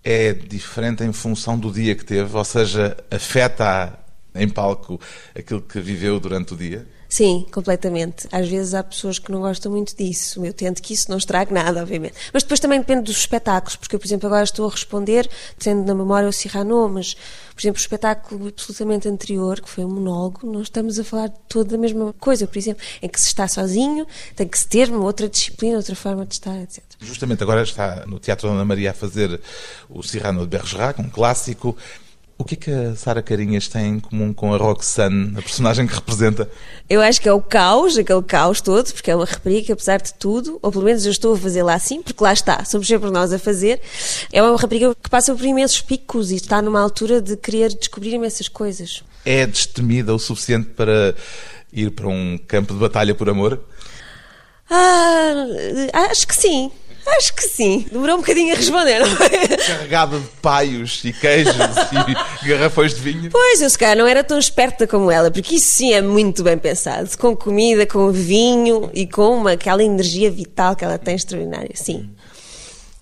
é 0.02 0.32
diferente 0.32 1.04
em 1.04 1.12
função 1.12 1.58
do 1.58 1.70
dia 1.70 1.94
que 1.94 2.04
teve, 2.04 2.36
ou 2.36 2.44
seja, 2.44 2.96
afeta 3.10 3.98
em 4.34 4.48
palco 4.48 5.00
aquilo 5.36 5.60
que 5.60 5.80
viveu 5.80 6.18
durante 6.18 6.54
o 6.54 6.56
dia? 6.56 6.86
Sim, 7.11 7.44
completamente. 7.51 8.29
Às 8.31 8.49
vezes 8.49 8.73
há 8.73 8.85
pessoas 8.85 9.18
que 9.18 9.33
não 9.33 9.40
gostam 9.40 9.73
muito 9.73 9.96
disso. 9.96 10.46
Eu 10.46 10.53
tento 10.53 10.81
que 10.81 10.94
isso 10.94 11.11
não 11.11 11.18
estrague 11.18 11.53
nada, 11.53 11.83
obviamente. 11.83 12.14
Mas 12.33 12.44
depois 12.44 12.61
também 12.61 12.79
depende 12.79 13.03
dos 13.03 13.18
espetáculos, 13.18 13.75
porque 13.75 13.96
eu, 13.96 13.99
por 13.99 14.07
exemplo, 14.07 14.29
agora 14.29 14.44
estou 14.44 14.68
a 14.68 14.70
responder, 14.70 15.29
tendo 15.59 15.85
na 15.85 15.92
memória 15.92 16.29
o 16.29 16.33
Cyrano, 16.33 16.88
mas, 16.88 17.14
por 17.53 17.61
exemplo, 17.61 17.79
o 17.79 17.83
espetáculo 17.83 18.49
absolutamente 18.49 19.09
anterior, 19.09 19.61
que 19.61 19.68
foi 19.68 19.85
um 19.85 19.90
monólogo, 19.90 20.46
nós 20.46 20.62
estamos 20.62 21.01
a 21.01 21.05
falar 21.05 21.27
de 21.27 21.38
toda 21.49 21.75
a 21.75 21.79
mesma 21.79 22.12
coisa, 22.12 22.46
por 22.46 22.57
exemplo, 22.57 22.85
em 23.03 23.09
que 23.09 23.20
se 23.20 23.27
está 23.27 23.49
sozinho, 23.49 24.07
tem 24.37 24.46
que 24.46 24.57
se 24.57 24.68
ter 24.68 24.88
uma 24.88 25.03
outra 25.03 25.29
disciplina, 25.29 25.79
outra 25.79 25.96
forma 25.96 26.25
de 26.25 26.35
estar, 26.35 26.57
etc. 26.62 26.81
Justamente 27.01 27.42
agora 27.42 27.62
está 27.64 28.07
no 28.07 28.20
Teatro 28.20 28.49
Ana 28.49 28.64
Maria 28.64 28.92
a 28.92 28.94
fazer 28.94 29.40
o 29.88 30.01
Cyrano 30.01 30.42
de 30.42 30.46
Bergerac, 30.46 31.01
um 31.01 31.11
clássico. 31.11 31.77
O 32.40 32.44
que 32.44 32.55
é 32.55 32.57
que 32.57 32.70
a 32.70 32.96
Sara 32.96 33.20
Carinhas 33.20 33.68
tem 33.68 33.87
em 33.87 34.00
comum 34.00 34.33
com 34.33 34.55
a 34.55 34.57
Roxane, 34.57 35.37
a 35.37 35.42
personagem 35.42 35.87
que 35.87 35.94
representa? 35.94 36.50
Eu 36.88 37.03
acho 37.03 37.20
que 37.20 37.29
é 37.29 37.33
o 37.35 37.42
caos, 37.42 37.98
aquele 37.98 38.22
caos 38.22 38.62
todo, 38.62 38.90
porque 38.94 39.11
é 39.11 39.14
uma 39.14 39.26
rapariga, 39.26 39.74
apesar 39.74 40.00
de 40.00 40.14
tudo, 40.14 40.59
ou 40.62 40.72
pelo 40.72 40.85
menos 40.85 41.05
eu 41.05 41.12
estou 41.12 41.35
a 41.35 41.37
fazê-la 41.37 41.74
assim, 41.74 42.00
porque 42.00 42.24
lá 42.24 42.33
está, 42.33 42.64
somos 42.64 42.87
sempre 42.87 43.11
nós 43.11 43.31
a 43.31 43.38
fazer. 43.38 43.79
É 44.33 44.42
uma 44.42 44.57
rapariga 44.57 44.94
que 44.94 45.11
passa 45.11 45.35
por 45.35 45.44
imensos 45.44 45.83
picos 45.83 46.31
e 46.31 46.37
está 46.37 46.62
numa 46.62 46.81
altura 46.81 47.20
de 47.20 47.37
querer 47.37 47.74
descobrir 47.74 48.14
imensas 48.14 48.48
coisas. 48.48 49.05
É 49.22 49.46
destemida 49.46 50.14
o 50.14 50.18
suficiente 50.18 50.70
para 50.70 51.14
ir 51.70 51.90
para 51.90 52.09
um 52.09 52.38
campo 52.48 52.72
de 52.72 52.81
batalha 52.81 53.14
por 53.14 53.29
amor? 53.29 53.61
Ah, 54.70 55.44
acho 56.11 56.26
que 56.26 56.35
sim. 56.35 56.72
Acho 57.16 57.35
que 57.35 57.42
sim. 57.42 57.87
Demorou 57.90 58.16
um 58.16 58.20
bocadinho 58.20 58.53
a 58.55 58.57
responder, 58.57 59.01
não 59.01 59.09
é? 59.25 59.57
Carregada 59.57 60.18
de 60.18 60.27
paios 60.40 61.05
e 61.05 61.12
queijos 61.12 61.55
e 62.42 62.46
garrafões 62.49 62.94
de 62.94 63.01
vinho. 63.01 63.31
Pois, 63.31 63.61
eu 63.61 63.68
se 63.68 63.79
calhar 63.79 63.96
não 63.96 64.07
era 64.07 64.23
tão 64.23 64.38
esperta 64.38 64.87
como 64.87 65.11
ela, 65.11 65.31
porque 65.31 65.57
isso 65.57 65.66
sim 65.66 65.92
é 65.92 66.01
muito 66.01 66.42
bem 66.42 66.57
pensado. 66.57 67.09
Com 67.18 67.37
comida, 67.37 67.87
com 67.87 68.11
vinho 68.11 68.90
e 68.94 69.07
com 69.07 69.37
uma, 69.37 69.53
aquela 69.53 69.83
energia 69.83 70.31
vital 70.31 70.77
que 70.77 70.85
ela 70.85 70.99
tem 70.99 71.14
extraordinária, 71.14 71.73
sim. 71.75 72.11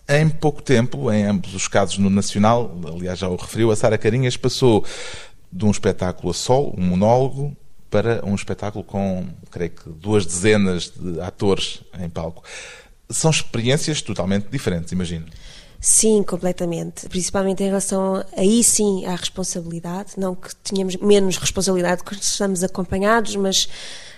Em 0.09 0.29
pouco 0.29 0.63
tempo, 0.63 1.13
em 1.13 1.27
ambos 1.27 1.55
os 1.55 1.69
casos 1.69 1.99
no 1.99 2.09
Nacional, 2.09 2.75
aliás 2.87 3.19
já 3.19 3.29
o 3.29 3.37
referiu, 3.37 3.71
a 3.71 3.77
Sara 3.77 3.99
Carinhas 3.99 4.39
passou 4.39 4.85
de 5.53 5.65
um 5.65 5.71
espetáculo 5.71 6.31
a 6.31 6.35
sol, 6.35 6.75
um 6.79 6.83
monólogo, 6.83 7.55
para 7.91 8.25
um 8.25 8.35
espetáculo 8.35 8.85
com, 8.85 9.27
creio 9.51 9.71
que, 9.71 9.89
duas 9.89 10.27
dezenas 10.27 10.93
de 10.95 11.21
atores 11.21 11.83
em 11.99 12.09
palco. 12.09 12.43
São 13.11 13.31
experiências 13.31 14.03
totalmente 14.03 14.49
diferentes, 14.51 14.93
imagino. 14.93 15.27
Sim, 15.81 16.25
completamente. 16.25 17.09
Principalmente 17.09 17.63
em 17.63 17.67
relação, 17.67 18.25
aí 18.37 18.65
sim, 18.65 19.07
à 19.07 19.15
responsabilidade. 19.15 20.13
Não 20.17 20.35
que 20.35 20.55
tenhamos 20.57 20.97
menos 20.97 21.37
responsabilidade 21.37 22.03
quando 22.03 22.21
estamos 22.21 22.65
acompanhados, 22.65 23.37
mas 23.37 23.69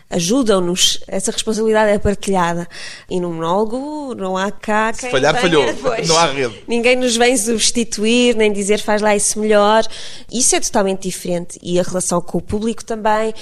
ajudam-nos. 0.08 1.00
Essa 1.06 1.30
responsabilidade 1.30 1.92
é 1.92 1.98
partilhada. 1.98 2.66
E 3.08 3.20
no 3.20 3.30
monólogo 3.30 4.14
não 4.14 4.36
há 4.36 4.50
cá 4.50 4.92
quem 4.92 5.08
Se 5.08 5.10
falhar, 5.10 5.38
falhou. 5.40 5.64
Depois. 5.66 6.08
Não 6.08 6.18
há 6.18 6.26
rede. 6.26 6.64
Ninguém 6.66 6.96
nos 6.96 7.16
vem 7.16 7.36
substituir, 7.36 8.34
nem 8.34 8.52
dizer 8.52 8.80
faz 8.80 9.02
lá 9.02 9.14
isso 9.14 9.38
melhor. 9.38 9.86
Isso 10.32 10.56
é 10.56 10.60
totalmente 10.60 11.02
diferente. 11.02 11.58
E 11.62 11.78
a 11.78 11.82
relação 11.82 12.20
com 12.22 12.38
o 12.38 12.42
público 12.42 12.84
também. 12.84 13.34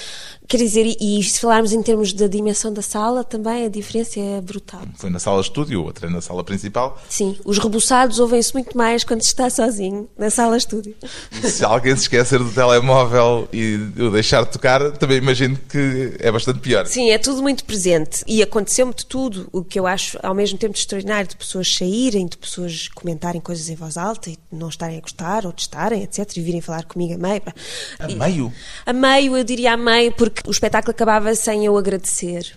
Quer 0.48 0.56
dizer, 0.56 0.96
e 0.98 1.22
se 1.22 1.40
falarmos 1.40 1.74
em 1.74 1.82
termos 1.82 2.14
da 2.14 2.26
dimensão 2.26 2.72
da 2.72 2.80
sala, 2.80 3.22
também 3.22 3.66
a 3.66 3.68
diferença 3.68 4.18
é 4.18 4.40
brutal. 4.40 4.80
Foi 4.96 5.10
na 5.10 5.18
sala 5.18 5.42
estúdio, 5.42 5.84
outra 5.84 6.06
é 6.06 6.10
na 6.10 6.22
sala 6.22 6.42
principal. 6.42 6.98
Sim, 7.06 7.36
os 7.44 7.58
rebuçados 7.58 8.18
ouvem-se 8.18 8.54
muito 8.54 8.74
mais 8.74 9.04
quando 9.04 9.20
se 9.20 9.28
está 9.28 9.50
sozinho, 9.50 10.08
na 10.16 10.30
sala 10.30 10.56
estúdio. 10.56 10.96
Se 11.42 11.62
alguém 11.62 11.94
se 11.94 12.02
esquecer 12.02 12.38
do 12.38 12.50
telemóvel 12.50 13.46
e 13.52 13.74
o 13.98 14.10
deixar 14.10 14.46
de 14.46 14.52
tocar, 14.52 14.92
também 14.92 15.18
imagino 15.18 15.58
que 15.68 16.14
é 16.18 16.32
bastante 16.32 16.60
pior. 16.60 16.86
Sim, 16.86 17.10
é 17.10 17.18
tudo 17.18 17.42
muito 17.42 17.62
presente. 17.66 18.24
E 18.26 18.42
aconteceu-me 18.42 18.94
de 18.94 19.04
tudo, 19.04 19.50
o 19.52 19.62
que 19.62 19.78
eu 19.78 19.86
acho 19.86 20.18
ao 20.22 20.34
mesmo 20.34 20.56
tempo 20.56 20.74
extraordinário, 20.74 21.28
de 21.28 21.36
pessoas 21.36 21.70
saírem, 21.76 22.26
de 22.26 22.38
pessoas 22.38 22.88
comentarem 22.88 23.40
coisas 23.40 23.68
em 23.68 23.74
voz 23.74 23.98
alta 23.98 24.30
e 24.30 24.38
não 24.50 24.70
estarem 24.70 24.96
a 24.96 25.00
gostar 25.02 25.44
ou 25.44 25.52
testarem, 25.52 26.02
etc. 26.02 26.38
E 26.38 26.40
virem 26.40 26.62
falar 26.62 26.84
comigo 26.84 27.12
a 27.12 27.18
meio. 27.18 27.42
A 27.98 28.08
meio? 28.08 28.52
A 28.86 28.92
meio, 28.94 29.36
eu 29.36 29.44
diria 29.44 29.74
a 29.74 29.76
meio, 29.76 30.10
porque 30.12 30.37
porque 30.37 30.37
o 30.46 30.50
espetáculo 30.50 30.90
acabava 30.90 31.34
sem 31.34 31.64
eu 31.64 31.76
agradecer. 31.76 32.56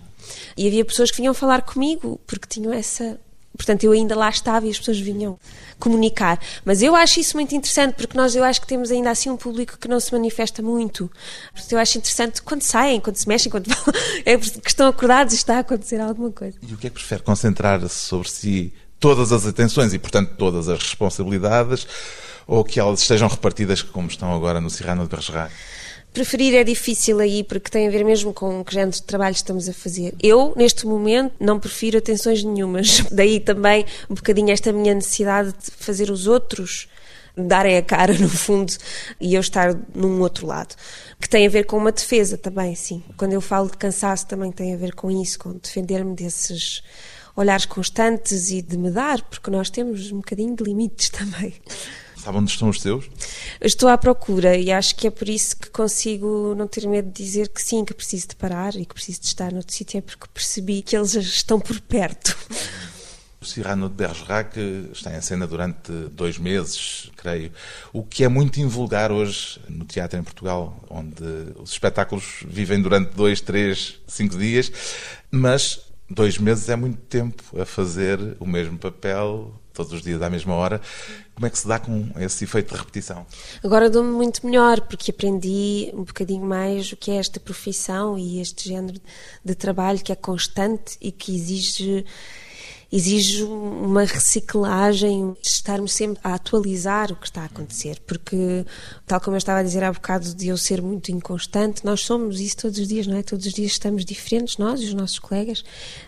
E 0.56 0.66
havia 0.66 0.84
pessoas 0.84 1.10
que 1.10 1.16
vinham 1.16 1.34
falar 1.34 1.62
comigo 1.62 2.20
porque 2.26 2.46
tinham 2.46 2.72
essa. 2.72 3.18
Portanto, 3.54 3.84
eu 3.84 3.92
ainda 3.92 4.16
lá 4.16 4.30
estava 4.30 4.66
e 4.66 4.70
as 4.70 4.78
pessoas 4.78 4.98
vinham 4.98 5.38
comunicar. 5.78 6.40
Mas 6.64 6.80
eu 6.80 6.94
acho 6.94 7.20
isso 7.20 7.36
muito 7.36 7.54
interessante 7.54 7.94
porque 7.94 8.16
nós, 8.16 8.34
eu 8.34 8.44
acho 8.44 8.60
que 8.60 8.66
temos 8.66 8.90
ainda 8.90 9.10
assim 9.10 9.28
um 9.28 9.36
público 9.36 9.76
que 9.78 9.88
não 9.88 10.00
se 10.00 10.12
manifesta 10.12 10.62
muito. 10.62 11.10
Portanto, 11.52 11.72
eu 11.72 11.78
acho 11.78 11.98
interessante 11.98 12.40
quando 12.40 12.62
saem, 12.62 13.00
quando 13.00 13.16
se 13.16 13.28
mexem, 13.28 13.50
quando 13.50 13.68
é 14.24 14.36
que 14.38 14.68
estão 14.68 14.86
acordados 14.86 15.34
e 15.34 15.36
está 15.36 15.56
a 15.56 15.58
acontecer 15.58 16.00
alguma 16.00 16.30
coisa. 16.30 16.56
E 16.62 16.72
o 16.72 16.78
que 16.78 16.86
é 16.86 16.90
que 16.90 16.94
prefere? 16.94 17.22
Concentrar-se 17.22 17.88
sobre 17.90 18.30
si 18.30 18.72
todas 18.98 19.32
as 19.32 19.44
atenções 19.44 19.92
e, 19.92 19.98
portanto, 19.98 20.34
todas 20.38 20.68
as 20.68 20.78
responsabilidades 20.78 21.86
ou 22.46 22.64
que 22.64 22.78
elas 22.78 23.00
estejam 23.00 23.28
repartidas 23.28 23.82
como 23.82 24.08
estão 24.08 24.32
agora 24.32 24.60
no 24.60 24.70
Cirrano 24.70 25.02
de 25.02 25.08
Bergerac? 25.08 25.52
Preferir 26.12 26.54
é 26.54 26.62
difícil 26.62 27.20
aí, 27.20 27.42
porque 27.42 27.70
tem 27.70 27.88
a 27.88 27.90
ver 27.90 28.04
mesmo 28.04 28.34
com 28.34 28.62
que 28.62 28.74
género 28.74 28.92
de 28.92 29.02
trabalho 29.02 29.34
estamos 29.34 29.66
a 29.66 29.72
fazer. 29.72 30.14
Eu, 30.22 30.52
neste 30.56 30.86
momento, 30.86 31.34
não 31.40 31.58
prefiro 31.58 31.96
atenções 31.96 32.44
nenhumas. 32.44 33.00
Daí 33.10 33.40
também 33.40 33.86
um 34.10 34.14
bocadinho 34.14 34.50
esta 34.50 34.72
minha 34.72 34.94
necessidade 34.94 35.52
de 35.52 35.70
fazer 35.70 36.10
os 36.10 36.26
outros 36.26 36.86
darem 37.34 37.78
a 37.78 37.82
cara, 37.82 38.12
no 38.18 38.28
fundo, 38.28 38.72
e 39.18 39.34
eu 39.34 39.40
estar 39.40 39.74
num 39.94 40.20
outro 40.20 40.46
lado. 40.46 40.74
Que 41.18 41.28
tem 41.28 41.46
a 41.46 41.50
ver 41.50 41.64
com 41.64 41.78
uma 41.78 41.92
defesa 41.92 42.36
também, 42.36 42.74
sim. 42.74 43.02
Quando 43.16 43.32
eu 43.32 43.40
falo 43.40 43.70
de 43.70 43.78
cansaço, 43.78 44.26
também 44.26 44.52
tem 44.52 44.74
a 44.74 44.76
ver 44.76 44.94
com 44.94 45.10
isso, 45.10 45.38
com 45.38 45.52
defender-me 45.52 46.14
desses 46.14 46.82
olhares 47.34 47.64
constantes 47.64 48.50
e 48.50 48.60
de 48.60 48.76
me 48.76 48.90
dar, 48.90 49.22
porque 49.22 49.50
nós 49.50 49.70
temos 49.70 50.12
um 50.12 50.16
bocadinho 50.16 50.54
de 50.54 50.62
limites 50.62 51.08
também. 51.10 51.54
Sabe 52.22 52.38
onde 52.38 52.52
estão 52.52 52.68
os 52.68 52.80
seus? 52.80 53.10
Estou 53.60 53.88
à 53.88 53.98
procura 53.98 54.56
e 54.56 54.70
acho 54.70 54.94
que 54.94 55.08
é 55.08 55.10
por 55.10 55.28
isso 55.28 55.56
que 55.56 55.68
consigo 55.70 56.54
não 56.56 56.68
ter 56.68 56.86
medo 56.86 57.10
de 57.10 57.20
dizer 57.20 57.48
que 57.48 57.60
sim, 57.60 57.84
que 57.84 57.92
preciso 57.92 58.28
de 58.28 58.36
parar 58.36 58.76
e 58.76 58.86
que 58.86 58.94
preciso 58.94 59.22
de 59.22 59.26
estar 59.26 59.50
noutro 59.50 59.74
sítio, 59.74 59.98
é 59.98 60.00
porque 60.00 60.28
percebi 60.32 60.82
que 60.82 60.96
eles 60.96 61.14
estão 61.14 61.58
por 61.58 61.80
perto. 61.80 62.38
O 63.40 63.44
Cyrano 63.44 63.88
de 63.88 63.96
Bergerac 63.96 64.56
está 64.92 65.16
em 65.16 65.20
cena 65.20 65.48
durante 65.48 65.90
dois 66.12 66.38
meses, 66.38 67.10
creio. 67.16 67.50
O 67.92 68.04
que 68.04 68.22
é 68.22 68.28
muito 68.28 68.60
invulgar 68.60 69.10
hoje 69.10 69.58
no 69.68 69.84
teatro 69.84 70.16
em 70.16 70.22
Portugal, 70.22 70.80
onde 70.88 71.24
os 71.56 71.72
espetáculos 71.72 72.44
vivem 72.46 72.80
durante 72.80 73.16
dois, 73.16 73.40
três, 73.40 73.96
cinco 74.06 74.38
dias, 74.38 74.70
mas 75.28 75.91
dois 76.12 76.38
meses 76.38 76.68
é 76.68 76.76
muito 76.76 76.98
tempo 77.02 77.42
a 77.60 77.64
fazer 77.64 78.18
o 78.38 78.46
mesmo 78.46 78.78
papel 78.78 79.52
todos 79.72 79.92
os 79.92 80.02
dias 80.02 80.20
à 80.22 80.28
mesma 80.28 80.54
hora. 80.54 80.80
Como 81.34 81.46
é 81.46 81.50
que 81.50 81.58
se 81.58 81.66
dá 81.66 81.78
com 81.78 82.10
esse 82.18 82.44
efeito 82.44 82.74
de 82.74 82.78
repetição? 82.78 83.26
Agora 83.64 83.88
dou-me 83.88 84.12
muito 84.12 84.44
melhor, 84.46 84.80
porque 84.82 85.10
aprendi 85.10 85.90
um 85.94 86.04
bocadinho 86.04 86.44
mais 86.44 86.92
o 86.92 86.96
que 86.96 87.10
é 87.10 87.16
esta 87.16 87.40
profissão 87.40 88.18
e 88.18 88.40
este 88.40 88.68
género 88.68 89.00
de 89.44 89.54
trabalho 89.54 89.98
que 89.98 90.12
é 90.12 90.14
constante 90.14 90.96
e 91.00 91.10
que 91.10 91.34
exige 91.34 92.04
exige 92.92 93.42
uma 93.42 94.04
reciclagem, 94.04 95.34
estarmos 95.42 95.92
sempre 95.92 96.20
a 96.22 96.34
atualizar 96.34 97.10
o 97.10 97.16
que 97.16 97.26
está 97.26 97.40
a 97.40 97.46
acontecer, 97.46 97.98
porque, 98.06 98.66
tal 99.06 99.18
como 99.18 99.34
eu 99.34 99.38
estava 99.38 99.60
a 99.60 99.62
dizer 99.62 99.82
há 99.82 99.90
bocado, 99.90 100.34
de 100.34 100.48
eu 100.48 100.58
ser 100.58 100.82
muito 100.82 101.10
inconstante, 101.10 101.84
nós 101.86 102.02
somos 102.02 102.38
isso 102.38 102.58
todos 102.58 102.78
os 102.78 102.86
dias, 102.86 103.06
não 103.06 103.16
é? 103.16 103.22
Todos 103.22 103.46
os 103.46 103.52
dias 103.54 103.72
estamos 103.72 104.04
diferentes, 104.04 104.58
nós 104.58 104.82
e 104.82 104.84
os 104.84 104.94
nossos 104.94 105.18
colegas, 105.18 105.64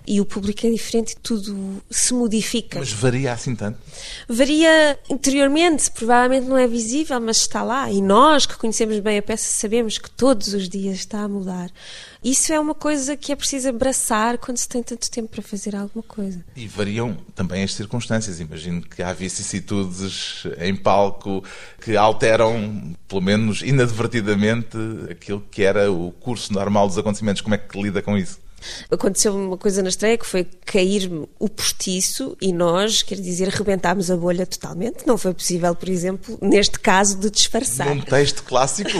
e 0.07 0.21
o 0.21 0.27
público 0.27 0.67
é 0.67 0.71
diferente 0.71 1.13
e 1.13 1.17
tudo 1.17 1.83
se 1.91 2.13
modifica. 2.13 2.79
Mas 2.79 2.93
varia 2.93 3.33
assim 3.33 3.57
tanto? 3.57 3.79
Varia 4.29 4.99
interiormente, 5.09 5.91
provavelmente 5.91 6.47
não 6.47 6.59
é 6.59 6.69
visível, 6.69 7.19
mas 7.19 7.39
está 7.39 7.63
lá, 7.63 7.91
e 7.91 8.03
nós 8.03 8.45
que 8.45 8.59
conhecemos 8.59 8.99
bem 9.01 9.17
a 9.17 9.23
peça 9.23 9.45
sabemos 9.45 9.97
que 9.97 10.11
todos 10.11 10.53
os 10.53 10.69
dias 10.69 10.97
está 10.97 11.21
a 11.21 11.29
mudar. 11.29 11.71
Isso 12.25 12.55
é 12.55 12.59
uma 12.59 12.75
coisa 12.75 13.19
que 13.19 13.33
é 13.33 13.37
preciso 13.37 13.69
abraçar 13.69 14.39
quando 14.39 14.57
se 14.57 14.67
tem 14.67 14.83
tanto 14.83 15.11
tempo 15.11 15.29
para 15.29 15.43
fazer 15.43 15.77
alguma 15.77 16.03
coisa. 16.03 16.43
E 16.57 16.67
variam 16.67 17.19
também 17.35 17.63
as 17.63 17.75
circunstâncias. 17.75 18.41
Imagino 18.41 18.81
que 18.81 19.03
há 19.03 19.13
vicissitudes 19.13 20.45
em 20.59 20.75
palco 20.75 21.45
que 21.83 21.95
alteram, 21.99 22.95
pelo 23.07 23.21
menos 23.21 23.61
inadvertidamente, 23.61 24.79
aquilo 25.11 25.45
que 25.51 25.63
era 25.63 25.93
o 25.93 26.13
curso 26.13 26.51
normal 26.51 26.89
dos 26.89 26.97
acontecimentos. 26.97 27.43
Como 27.43 27.55
é 27.55 27.59
que 27.59 27.81
lida 27.81 28.01
com 28.01 28.17
isso? 28.17 28.41
Aconteceu 28.91 29.35
uma 29.35 29.57
coisa 29.57 29.83
na 29.83 29.89
estreia 29.89 30.19
que 30.19 30.27
foi 30.27 30.47
cair 30.65 31.11
o 31.39 31.49
postiço 31.49 32.37
e 32.41 32.53
nós, 32.53 33.03
quer 33.03 33.17
dizer, 33.17 33.49
rebentámos 33.49 34.11
a 34.11 34.17
bolha 34.17 34.47
totalmente. 34.47 35.07
Não 35.07 35.17
foi 35.17 35.35
possível, 35.35 35.75
por 35.75 35.89
exemplo, 35.89 36.39
neste 36.41 36.79
caso, 36.79 37.19
de 37.19 37.31
disfarçar. 37.31 37.95
Num 37.95 38.01
texto 38.03 38.43
clássico, 38.43 38.91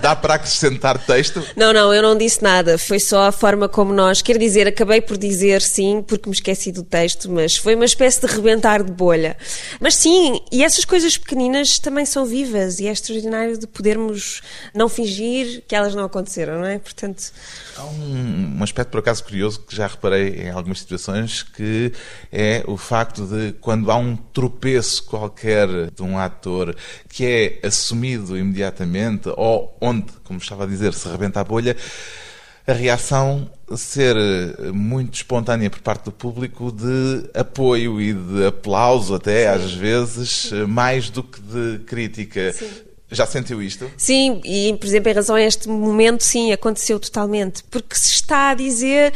dá 0.00 0.14
para 0.16 0.34
acrescentar 0.34 0.98
texto? 1.04 1.42
Não, 1.56 1.72
não, 1.72 1.92
eu 1.92 2.02
não 2.02 2.16
disse 2.16 2.42
nada. 2.42 2.78
Foi 2.78 2.98
só 2.98 3.28
a 3.28 3.32
forma 3.32 3.68
como 3.68 3.92
nós, 3.92 4.22
quer 4.22 4.38
dizer, 4.38 4.66
acabei 4.66 5.00
por 5.00 5.16
dizer 5.16 5.62
sim, 5.62 6.02
porque 6.06 6.28
me 6.28 6.34
esqueci 6.34 6.72
do 6.72 6.82
texto, 6.82 7.30
mas 7.30 7.56
foi 7.56 7.74
uma 7.74 7.84
espécie 7.84 8.20
de 8.20 8.26
rebentar 8.26 8.82
de 8.82 8.92
bolha. 8.92 9.36
Mas 9.80 9.94
sim, 9.94 10.40
e 10.50 10.62
essas 10.64 10.84
coisas 10.84 11.16
pequeninas 11.16 11.78
também 11.78 12.04
são 12.04 12.24
vivas 12.24 12.80
e 12.80 12.86
é 12.86 12.92
extraordinário 12.92 13.58
de 13.58 13.66
podermos 13.66 14.42
não 14.74 14.88
fingir 14.88 15.62
que 15.66 15.74
elas 15.74 15.94
não 15.94 16.04
aconteceram, 16.04 16.58
não 16.58 16.66
é? 16.66 16.78
Portanto. 16.78 17.32
Há 17.76 17.84
um, 17.84 18.56
um 18.58 18.62
aspecto, 18.62 18.90
por 18.90 19.00
acaso, 19.04 19.22
curioso 19.22 19.60
que 19.60 19.76
já 19.76 19.86
reparei 19.86 20.42
em 20.42 20.50
algumas 20.50 20.80
situações, 20.80 21.42
que 21.42 21.92
é 22.32 22.64
o 22.66 22.76
facto 22.76 23.26
de 23.26 23.52
quando 23.60 23.90
há 23.90 23.96
um 23.96 24.16
tropeço 24.16 25.04
qualquer 25.04 25.90
de 25.90 26.02
um 26.02 26.18
ator 26.18 26.74
que 27.08 27.24
é 27.24 27.66
assumido 27.66 28.36
imediatamente, 28.36 29.28
ou 29.36 29.76
onde, 29.80 30.10
como 30.24 30.38
estava 30.38 30.64
a 30.64 30.66
dizer, 30.66 30.94
se 30.94 31.06
rebenta 31.08 31.40
a 31.40 31.44
bolha, 31.44 31.76
a 32.66 32.72
reação 32.72 33.50
ser 33.76 34.16
muito 34.72 35.14
espontânea 35.14 35.68
por 35.68 35.80
parte 35.80 36.06
do 36.06 36.12
público 36.12 36.72
de 36.72 37.28
apoio 37.38 38.00
e 38.00 38.14
de 38.14 38.46
aplauso, 38.46 39.14
até 39.14 39.42
Sim. 39.42 39.64
às 39.64 39.72
vezes, 39.74 40.52
mais 40.66 41.10
do 41.10 41.22
que 41.22 41.40
de 41.40 41.80
crítica. 41.84 42.52
Sim. 42.52 42.93
Já 43.10 43.26
sentiu 43.26 43.62
isto? 43.62 43.90
Sim, 43.96 44.40
e 44.44 44.76
por 44.78 44.86
exemplo, 44.86 45.08
em 45.10 45.12
relação 45.12 45.36
a 45.36 45.42
este 45.42 45.68
momento, 45.68 46.22
sim, 46.22 46.52
aconteceu 46.52 46.98
totalmente. 46.98 47.62
Porque 47.70 47.94
se 47.94 48.12
está 48.12 48.50
a 48.50 48.54
dizer 48.54 49.12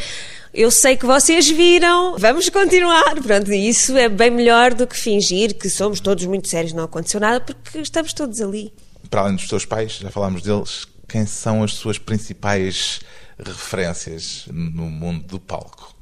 eu 0.53 0.71
sei 0.71 0.97
que 0.97 1.07
vocês 1.07 1.49
viram, 1.49 2.17
vamos 2.19 2.49
continuar. 2.49 3.15
Pronto, 3.23 3.53
isso 3.53 3.97
é 3.97 4.09
bem 4.09 4.31
melhor 4.31 4.75
do 4.75 4.87
que 4.87 4.97
fingir 4.97 5.55
que 5.55 5.69
somos 5.69 6.01
todos 6.01 6.25
muito 6.27 6.49
sérios, 6.49 6.73
não 6.73 6.85
aconteceu 6.85 7.21
nada, 7.21 7.41
porque 7.41 7.79
estamos 7.79 8.13
todos 8.13 8.41
ali. 8.41 8.73
Para 9.11 9.23
além 9.23 9.37
dos 9.37 9.49
teus 9.49 9.65
pais, 9.65 9.99
já 9.99 10.11
falámos 10.11 10.43
deles, 10.43 10.87
quem 11.07 11.27
são 11.27 11.63
as 11.63 11.75
suas 11.75 11.99
principais 11.99 13.01
referências 13.39 14.47
no 14.51 14.85
mundo 14.85 15.25
do 15.27 15.39
palco? 15.39 15.95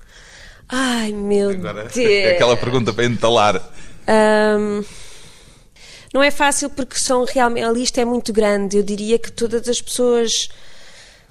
Ai, 0.69 1.13
meu 1.13 1.51
Agora, 1.51 1.89
Deus! 1.93 2.33
Aquela 2.35 2.57
pergunta 2.57 2.93
para 2.93 3.05
entalar. 3.05 3.71
Um, 4.09 4.83
não 6.17 6.23
é 6.23 6.31
fácil 6.31 6.71
porque 6.71 6.99
são 6.99 7.27
realmente, 7.27 7.65
a 7.65 7.71
lista 7.71 8.01
é 8.01 8.05
muito 8.05 8.33
grande. 8.33 8.79
Eu 8.79 8.83
diria 8.83 9.19
que 9.19 9.31
todas 9.31 9.69
as 9.69 9.83
pessoas 9.83 10.49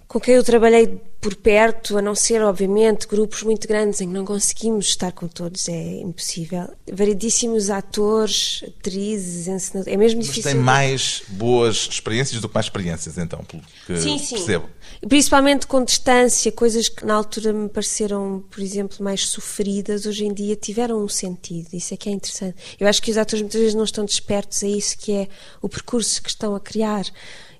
com 0.08 0.19
quem 0.19 0.36
eu 0.36 0.43
trabalhei 0.43 1.02
por 1.25 1.35
perto, 1.35 1.97
a 1.97 2.03
não 2.03 2.13
ser, 2.13 2.43
obviamente, 2.43 3.07
grupos 3.07 3.41
muito 3.41 3.67
grandes 3.67 3.99
em 3.99 4.07
que 4.07 4.13
não 4.13 4.23
conseguimos 4.23 4.85
estar 4.85 5.11
com 5.11 5.27
todos, 5.27 5.67
é 5.67 6.01
impossível. 6.01 6.69
Variedíssimos 6.93 7.71
atores, 7.71 8.63
atrizes, 8.67 9.47
encenadores, 9.47 9.91
é 9.91 9.97
mesmo 9.97 10.21
difícil. 10.21 10.43
Mas 10.43 10.53
tem 10.53 10.61
mais 10.61 11.23
boas 11.29 11.88
experiências 11.89 12.39
do 12.39 12.47
que 12.47 12.53
mais 12.53 12.67
experiências, 12.67 13.17
então, 13.17 13.43
pelo 13.43 13.63
que 13.88 13.99
sim, 13.99 14.19
sim. 14.19 14.35
percebo. 14.35 14.69
Principalmente 15.09 15.65
com 15.65 15.83
distância, 15.83 16.51
coisas 16.51 16.89
que 16.89 17.03
na 17.03 17.15
altura 17.15 17.51
me 17.51 17.69
pareceram, 17.69 18.43
por 18.51 18.61
exemplo, 18.61 19.03
mais 19.03 19.27
sofridas, 19.27 20.05
hoje 20.05 20.25
em 20.25 20.31
dia 20.31 20.55
tiveram 20.55 21.03
um 21.03 21.07
sentido. 21.07 21.69
Isso 21.73 21.91
é 21.91 21.97
que 21.97 22.07
é 22.07 22.11
interessante. 22.11 22.55
Eu 22.79 22.88
acho 22.88 23.01
que 23.01 23.09
os 23.09 23.17
atores 23.17 23.41
muitas 23.41 23.59
vezes 23.59 23.73
não 23.73 23.83
estão 23.83 24.05
despertos 24.05 24.63
a 24.63 24.67
isso 24.67 24.95
que 24.95 25.11
é 25.11 25.27
o 25.59 25.67
percurso 25.67 26.21
que 26.21 26.29
estão 26.29 26.53
a 26.53 26.59
criar. 26.59 27.03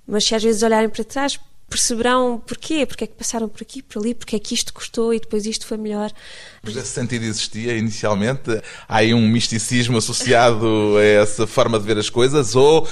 Mas 0.06 0.25
se 0.25 0.36
às 0.36 0.43
vezes 0.43 0.62
olharem 0.62 0.88
para 0.88 1.04
trás, 1.04 1.39
perceberão 1.69 2.41
porquê, 2.45 2.86
porque 2.86 3.04
é 3.04 3.08
que 3.08 3.13
passaram 3.13 3.49
por 3.49 3.62
aqui, 3.62 3.82
por 3.82 3.99
ali, 3.99 4.13
porque 4.13 4.36
é 4.36 4.39
que 4.39 4.54
isto 4.54 4.73
custou 4.73 5.13
e 5.13 5.19
depois 5.19 5.45
isto 5.45 5.65
foi 5.65 5.78
melhor. 5.78 6.12
Mas 6.63 6.75
esse 6.75 6.89
sentido 6.89 7.23
existia 7.25 7.78
inicialmente? 7.78 8.62
Há 8.88 8.97
aí 8.97 9.13
um 9.13 9.28
misticismo 9.28 9.97
associado 9.97 10.97
a 10.97 11.04
essa 11.04 11.47
forma 11.47 11.80
de 11.80 11.86
ver 11.86 11.97
as 11.97 12.10
coisas 12.10 12.56
ou 12.56 12.88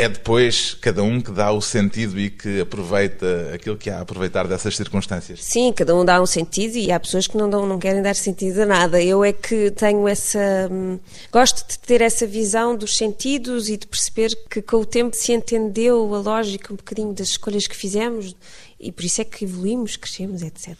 é 0.00 0.08
depois 0.08 0.74
cada 0.80 1.02
um 1.02 1.20
que 1.20 1.30
dá 1.30 1.52
o 1.52 1.60
sentido 1.60 2.18
e 2.18 2.30
que 2.30 2.60
aproveita 2.60 3.50
aquilo 3.54 3.76
que 3.76 3.90
há 3.90 3.98
a 3.98 4.00
aproveitar 4.00 4.46
dessas 4.48 4.76
circunstâncias. 4.76 5.44
Sim, 5.44 5.72
cada 5.72 5.94
um 5.94 6.04
dá 6.04 6.20
um 6.20 6.26
sentido 6.26 6.76
e 6.76 6.90
há 6.90 6.98
pessoas 6.98 7.26
que 7.26 7.36
não, 7.36 7.50
dão, 7.50 7.66
não 7.66 7.78
querem 7.78 8.02
dar 8.02 8.16
sentido 8.16 8.62
a 8.62 8.66
nada. 8.66 9.02
Eu 9.02 9.22
é 9.22 9.32
que 9.32 9.70
tenho 9.72 10.08
essa. 10.08 10.68
Hum, 10.70 10.98
gosto 11.30 11.68
de 11.68 11.78
ter 11.78 12.00
essa 12.00 12.26
visão 12.26 12.74
dos 12.74 12.96
sentidos 12.96 13.68
e 13.68 13.76
de 13.76 13.86
perceber 13.86 14.36
que 14.48 14.62
com 14.62 14.78
o 14.78 14.86
tempo 14.86 15.14
se 15.14 15.32
entendeu 15.32 16.14
a 16.14 16.18
lógica 16.18 16.72
um 16.72 16.76
bocadinho 16.76 17.12
das 17.12 17.28
escolhas 17.28 17.66
que 17.66 17.76
fizemos 17.76 18.34
e 18.78 18.90
por 18.90 19.04
isso 19.04 19.20
é 19.20 19.24
que 19.24 19.44
evoluímos, 19.44 19.96
crescemos, 19.96 20.42
etc. 20.42 20.76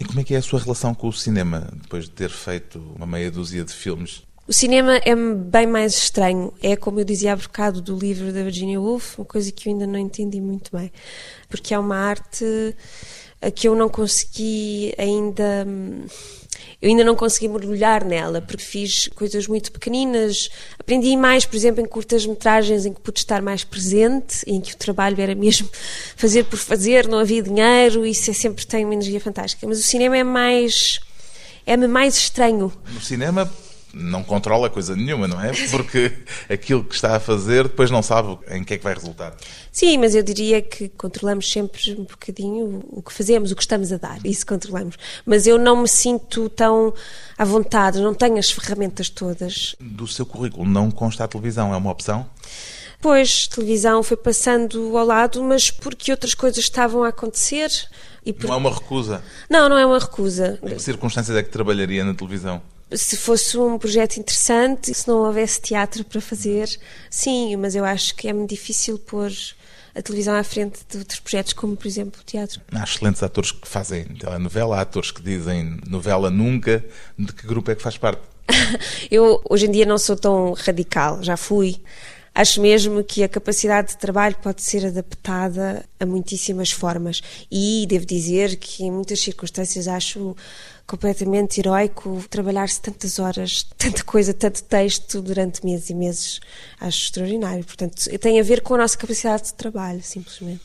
E 0.00 0.04
como 0.04 0.20
é 0.20 0.24
que 0.24 0.34
é 0.34 0.38
a 0.38 0.42
sua 0.42 0.60
relação 0.60 0.94
com 0.94 1.08
o 1.08 1.12
cinema, 1.12 1.68
depois 1.82 2.04
de 2.04 2.10
ter 2.10 2.30
feito 2.30 2.78
uma 2.96 3.06
meia 3.06 3.30
dúzia 3.30 3.64
de 3.64 3.72
filmes? 3.72 4.22
O 4.48 4.52
cinema 4.52 4.98
é 5.04 5.14
bem 5.16 5.66
mais 5.66 5.94
estranho. 5.94 6.54
É, 6.62 6.76
como 6.76 7.00
eu 7.00 7.04
dizia 7.04 7.32
há 7.32 7.36
bocado 7.36 7.80
do 7.80 7.98
livro 7.98 8.32
da 8.32 8.44
Virginia 8.44 8.80
Woolf, 8.80 9.18
uma 9.18 9.24
coisa 9.24 9.50
que 9.50 9.68
eu 9.68 9.72
ainda 9.72 9.88
não 9.88 9.98
entendi 9.98 10.40
muito 10.40 10.70
bem. 10.76 10.92
Porque 11.48 11.74
é 11.74 11.78
uma 11.78 11.96
arte 11.96 12.76
a 13.42 13.50
que 13.50 13.66
eu 13.66 13.74
não 13.74 13.88
consegui 13.88 14.94
ainda. 14.96 15.66
Eu 16.80 16.90
ainda 16.90 17.02
não 17.02 17.16
consegui 17.16 17.48
mergulhar 17.48 18.04
nela, 18.04 18.40
porque 18.40 18.62
fiz 18.62 19.08
coisas 19.16 19.48
muito 19.48 19.72
pequeninas. 19.72 20.48
Aprendi 20.78 21.16
mais, 21.16 21.44
por 21.44 21.56
exemplo, 21.56 21.82
em 21.82 21.86
curtas-metragens 21.86 22.86
em 22.86 22.92
que 22.92 23.00
pude 23.00 23.18
estar 23.18 23.42
mais 23.42 23.64
presente, 23.64 24.44
em 24.46 24.60
que 24.60 24.74
o 24.74 24.76
trabalho 24.76 25.20
era 25.20 25.34
mesmo 25.34 25.68
fazer 26.14 26.44
por 26.44 26.58
fazer, 26.58 27.08
não 27.08 27.18
havia 27.18 27.42
dinheiro, 27.42 28.06
isso 28.06 28.30
é, 28.30 28.34
sempre 28.34 28.64
tem 28.64 28.84
uma 28.84 28.94
energia 28.94 29.20
fantástica. 29.20 29.66
Mas 29.66 29.80
o 29.80 29.82
cinema 29.82 30.16
é 30.16 30.22
mais. 30.22 31.00
é-me 31.66 31.88
mais 31.88 32.16
estranho. 32.16 32.72
No 32.92 33.00
cinema 33.00 33.50
não 33.98 34.22
controla 34.22 34.68
coisa 34.68 34.94
nenhuma, 34.94 35.26
não 35.26 35.40
é? 35.40 35.52
Porque 35.70 36.12
aquilo 36.50 36.84
que 36.84 36.94
está 36.94 37.16
a 37.16 37.20
fazer 37.20 37.64
depois 37.64 37.90
não 37.90 38.02
sabe 38.02 38.38
em 38.50 38.62
que 38.62 38.74
é 38.74 38.78
que 38.78 38.84
vai 38.84 38.94
resultar. 38.94 39.34
Sim, 39.72 39.96
mas 39.98 40.14
eu 40.14 40.22
diria 40.22 40.60
que 40.60 40.88
controlamos 40.90 41.50
sempre 41.50 41.92
um 41.98 42.04
bocadinho 42.04 42.84
o 42.88 43.02
que 43.02 43.12
fazemos, 43.12 43.50
o 43.50 43.56
que 43.56 43.62
estamos 43.62 43.92
a 43.92 43.96
dar, 43.96 44.18
isso 44.24 44.46
controlamos. 44.46 44.96
Mas 45.24 45.46
eu 45.46 45.58
não 45.58 45.82
me 45.82 45.88
sinto 45.88 46.48
tão 46.50 46.92
à 47.38 47.44
vontade, 47.44 48.00
não 48.00 48.12
tenho 48.12 48.36
as 48.38 48.50
ferramentas 48.50 49.08
todas. 49.08 49.74
Do 49.80 50.06
seu 50.06 50.26
currículo 50.26 50.68
não 50.68 50.90
consta 50.90 51.24
a 51.24 51.28
televisão, 51.28 51.72
é 51.72 51.76
uma 51.76 51.90
opção? 51.90 52.28
Pois, 53.00 53.46
televisão 53.46 54.02
foi 54.02 54.16
passando 54.16 54.96
ao 54.96 55.06
lado, 55.06 55.42
mas 55.42 55.70
porque 55.70 56.10
outras 56.10 56.34
coisas 56.34 56.58
estavam 56.58 57.02
a 57.02 57.08
acontecer. 57.08 57.70
E 58.24 58.32
por... 58.32 58.48
Não 58.48 58.54
é 58.54 58.58
uma 58.58 58.74
recusa? 58.74 59.22
Não, 59.48 59.68
não 59.68 59.78
é 59.78 59.86
uma 59.86 59.98
recusa. 59.98 60.58
Em 60.62 60.74
que 60.74 60.82
circunstâncias 60.82 61.36
é 61.36 61.42
que 61.42 61.50
trabalharia 61.50 62.04
na 62.04 62.14
televisão? 62.14 62.60
Se 62.92 63.16
fosse 63.16 63.56
um 63.58 63.78
projeto 63.78 64.16
interessante, 64.18 64.94
se 64.94 65.08
não 65.08 65.18
houvesse 65.18 65.60
teatro 65.60 66.04
para 66.04 66.20
fazer, 66.20 66.68
sim, 67.10 67.56
mas 67.56 67.74
eu 67.74 67.84
acho 67.84 68.14
que 68.14 68.28
é 68.28 68.32
muito 68.32 68.50
difícil 68.50 68.98
pôr 68.98 69.32
a 69.94 70.02
televisão 70.02 70.34
à 70.36 70.44
frente 70.44 70.80
de 70.88 70.98
outros 70.98 71.18
projetos, 71.20 71.52
como 71.54 71.74
por 71.74 71.86
exemplo 71.86 72.20
o 72.20 72.24
teatro. 72.24 72.60
Há 72.70 72.84
excelentes 72.84 73.22
atores 73.22 73.50
que 73.50 73.66
fazem 73.66 74.04
telenovela, 74.04 74.76
há 74.76 74.82
atores 74.82 75.10
que 75.10 75.22
dizem 75.22 75.80
novela 75.86 76.30
nunca. 76.30 76.84
De 77.18 77.32
que 77.32 77.46
grupo 77.46 77.70
é 77.70 77.74
que 77.74 77.82
faz 77.82 77.96
parte? 77.96 78.20
eu 79.10 79.40
hoje 79.48 79.66
em 79.66 79.70
dia 79.70 79.86
não 79.86 79.96
sou 79.96 80.14
tão 80.14 80.52
radical, 80.52 81.22
já 81.22 81.36
fui. 81.36 81.80
Acho 82.34 82.60
mesmo 82.60 83.02
que 83.02 83.24
a 83.24 83.28
capacidade 83.30 83.88
de 83.88 83.96
trabalho 83.96 84.36
pode 84.42 84.60
ser 84.60 84.84
adaptada 84.84 85.82
a 85.98 86.04
muitíssimas 86.04 86.70
formas 86.70 87.22
e 87.50 87.86
devo 87.88 88.04
dizer 88.04 88.56
que 88.56 88.84
em 88.84 88.90
muitas 88.90 89.20
circunstâncias 89.20 89.88
acho 89.88 90.36
completamente 90.86 91.58
heroico 91.60 92.24
trabalhar-se 92.30 92.80
tantas 92.80 93.18
horas, 93.18 93.64
tanta 93.76 94.04
coisa, 94.04 94.32
tanto 94.32 94.62
texto 94.62 95.20
durante 95.20 95.64
meses 95.64 95.90
e 95.90 95.94
meses. 95.94 96.40
Acho 96.80 97.04
extraordinário. 97.04 97.64
Portanto, 97.64 98.04
tem 98.18 98.38
a 98.38 98.42
ver 98.42 98.60
com 98.60 98.74
a 98.74 98.78
nossa 98.78 98.96
capacidade 98.96 99.44
de 99.44 99.54
trabalho, 99.54 100.02
simplesmente. 100.02 100.62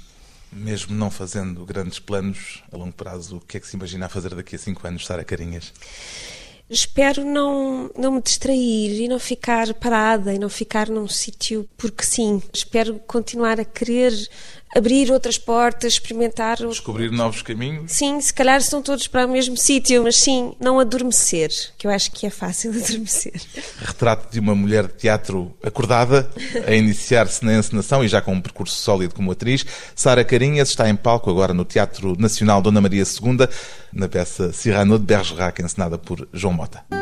Mesmo 0.51 0.95
não 0.95 1.09
fazendo 1.09 1.65
grandes 1.65 1.97
planos 1.97 2.61
a 2.71 2.77
longo 2.77 2.93
prazo, 2.93 3.37
o 3.37 3.41
que 3.41 3.57
é 3.57 3.59
que 3.59 3.67
se 3.67 3.75
imagina 3.75 4.09
fazer 4.09 4.35
daqui 4.35 4.55
a 4.55 4.59
cinco 4.59 4.85
anos, 4.85 5.05
Sara 5.05 5.23
Carinhas? 5.23 5.71
espero 6.71 7.25
não, 7.25 7.91
não 7.97 8.13
me 8.13 8.21
distrair 8.21 9.01
e 9.01 9.07
não 9.07 9.19
ficar 9.19 9.73
parada 9.73 10.33
e 10.33 10.39
não 10.39 10.47
ficar 10.47 10.87
num 10.87 11.07
sítio 11.07 11.67
porque 11.77 12.03
sim. 12.03 12.41
Espero 12.53 12.97
continuar 12.99 13.59
a 13.59 13.65
querer 13.65 14.13
abrir 14.75 15.11
outras 15.11 15.37
portas, 15.37 15.93
experimentar. 15.93 16.57
Descobrir 16.57 17.11
novos 17.11 17.41
caminhos? 17.41 17.91
Sim, 17.91 18.19
se 18.21 18.33
calhar 18.33 18.57
estão 18.59 18.81
todos 18.81 19.07
para 19.07 19.25
o 19.25 19.29
mesmo 19.29 19.57
sítio, 19.57 20.03
mas 20.03 20.17
sim, 20.17 20.53
não 20.59 20.79
adormecer, 20.79 21.49
que 21.77 21.87
eu 21.87 21.91
acho 21.91 22.11
que 22.11 22.25
é 22.25 22.29
fácil 22.29 22.71
adormecer. 22.83 23.41
Retrato 23.77 24.31
de 24.31 24.39
uma 24.39 24.55
mulher 24.55 24.87
de 24.87 24.93
teatro 24.93 25.53
acordada, 25.63 26.29
a 26.65 26.73
iniciar-se 26.73 27.43
na 27.43 27.53
encenação 27.57 28.03
e 28.03 28.07
já 28.07 28.21
com 28.21 28.33
um 28.33 28.41
percurso 28.41 28.75
sólido 28.75 29.15
como 29.15 29.31
atriz. 29.31 29.65
Sara 29.95 30.23
Carinhas 30.23 30.69
está 30.69 30.89
em 30.89 30.95
palco 30.95 31.29
agora 31.29 31.53
no 31.53 31.65
Teatro 31.65 32.15
Nacional 32.19 32.61
Dona 32.61 32.81
Maria 32.81 33.03
II, 33.03 33.47
na 33.93 34.07
peça 34.07 34.51
Cyrano 34.53 34.97
de 34.97 35.05
Bergerac, 35.05 35.61
encenada 35.61 35.97
por 35.97 36.27
João 36.33 36.53
Mota. 36.53 37.00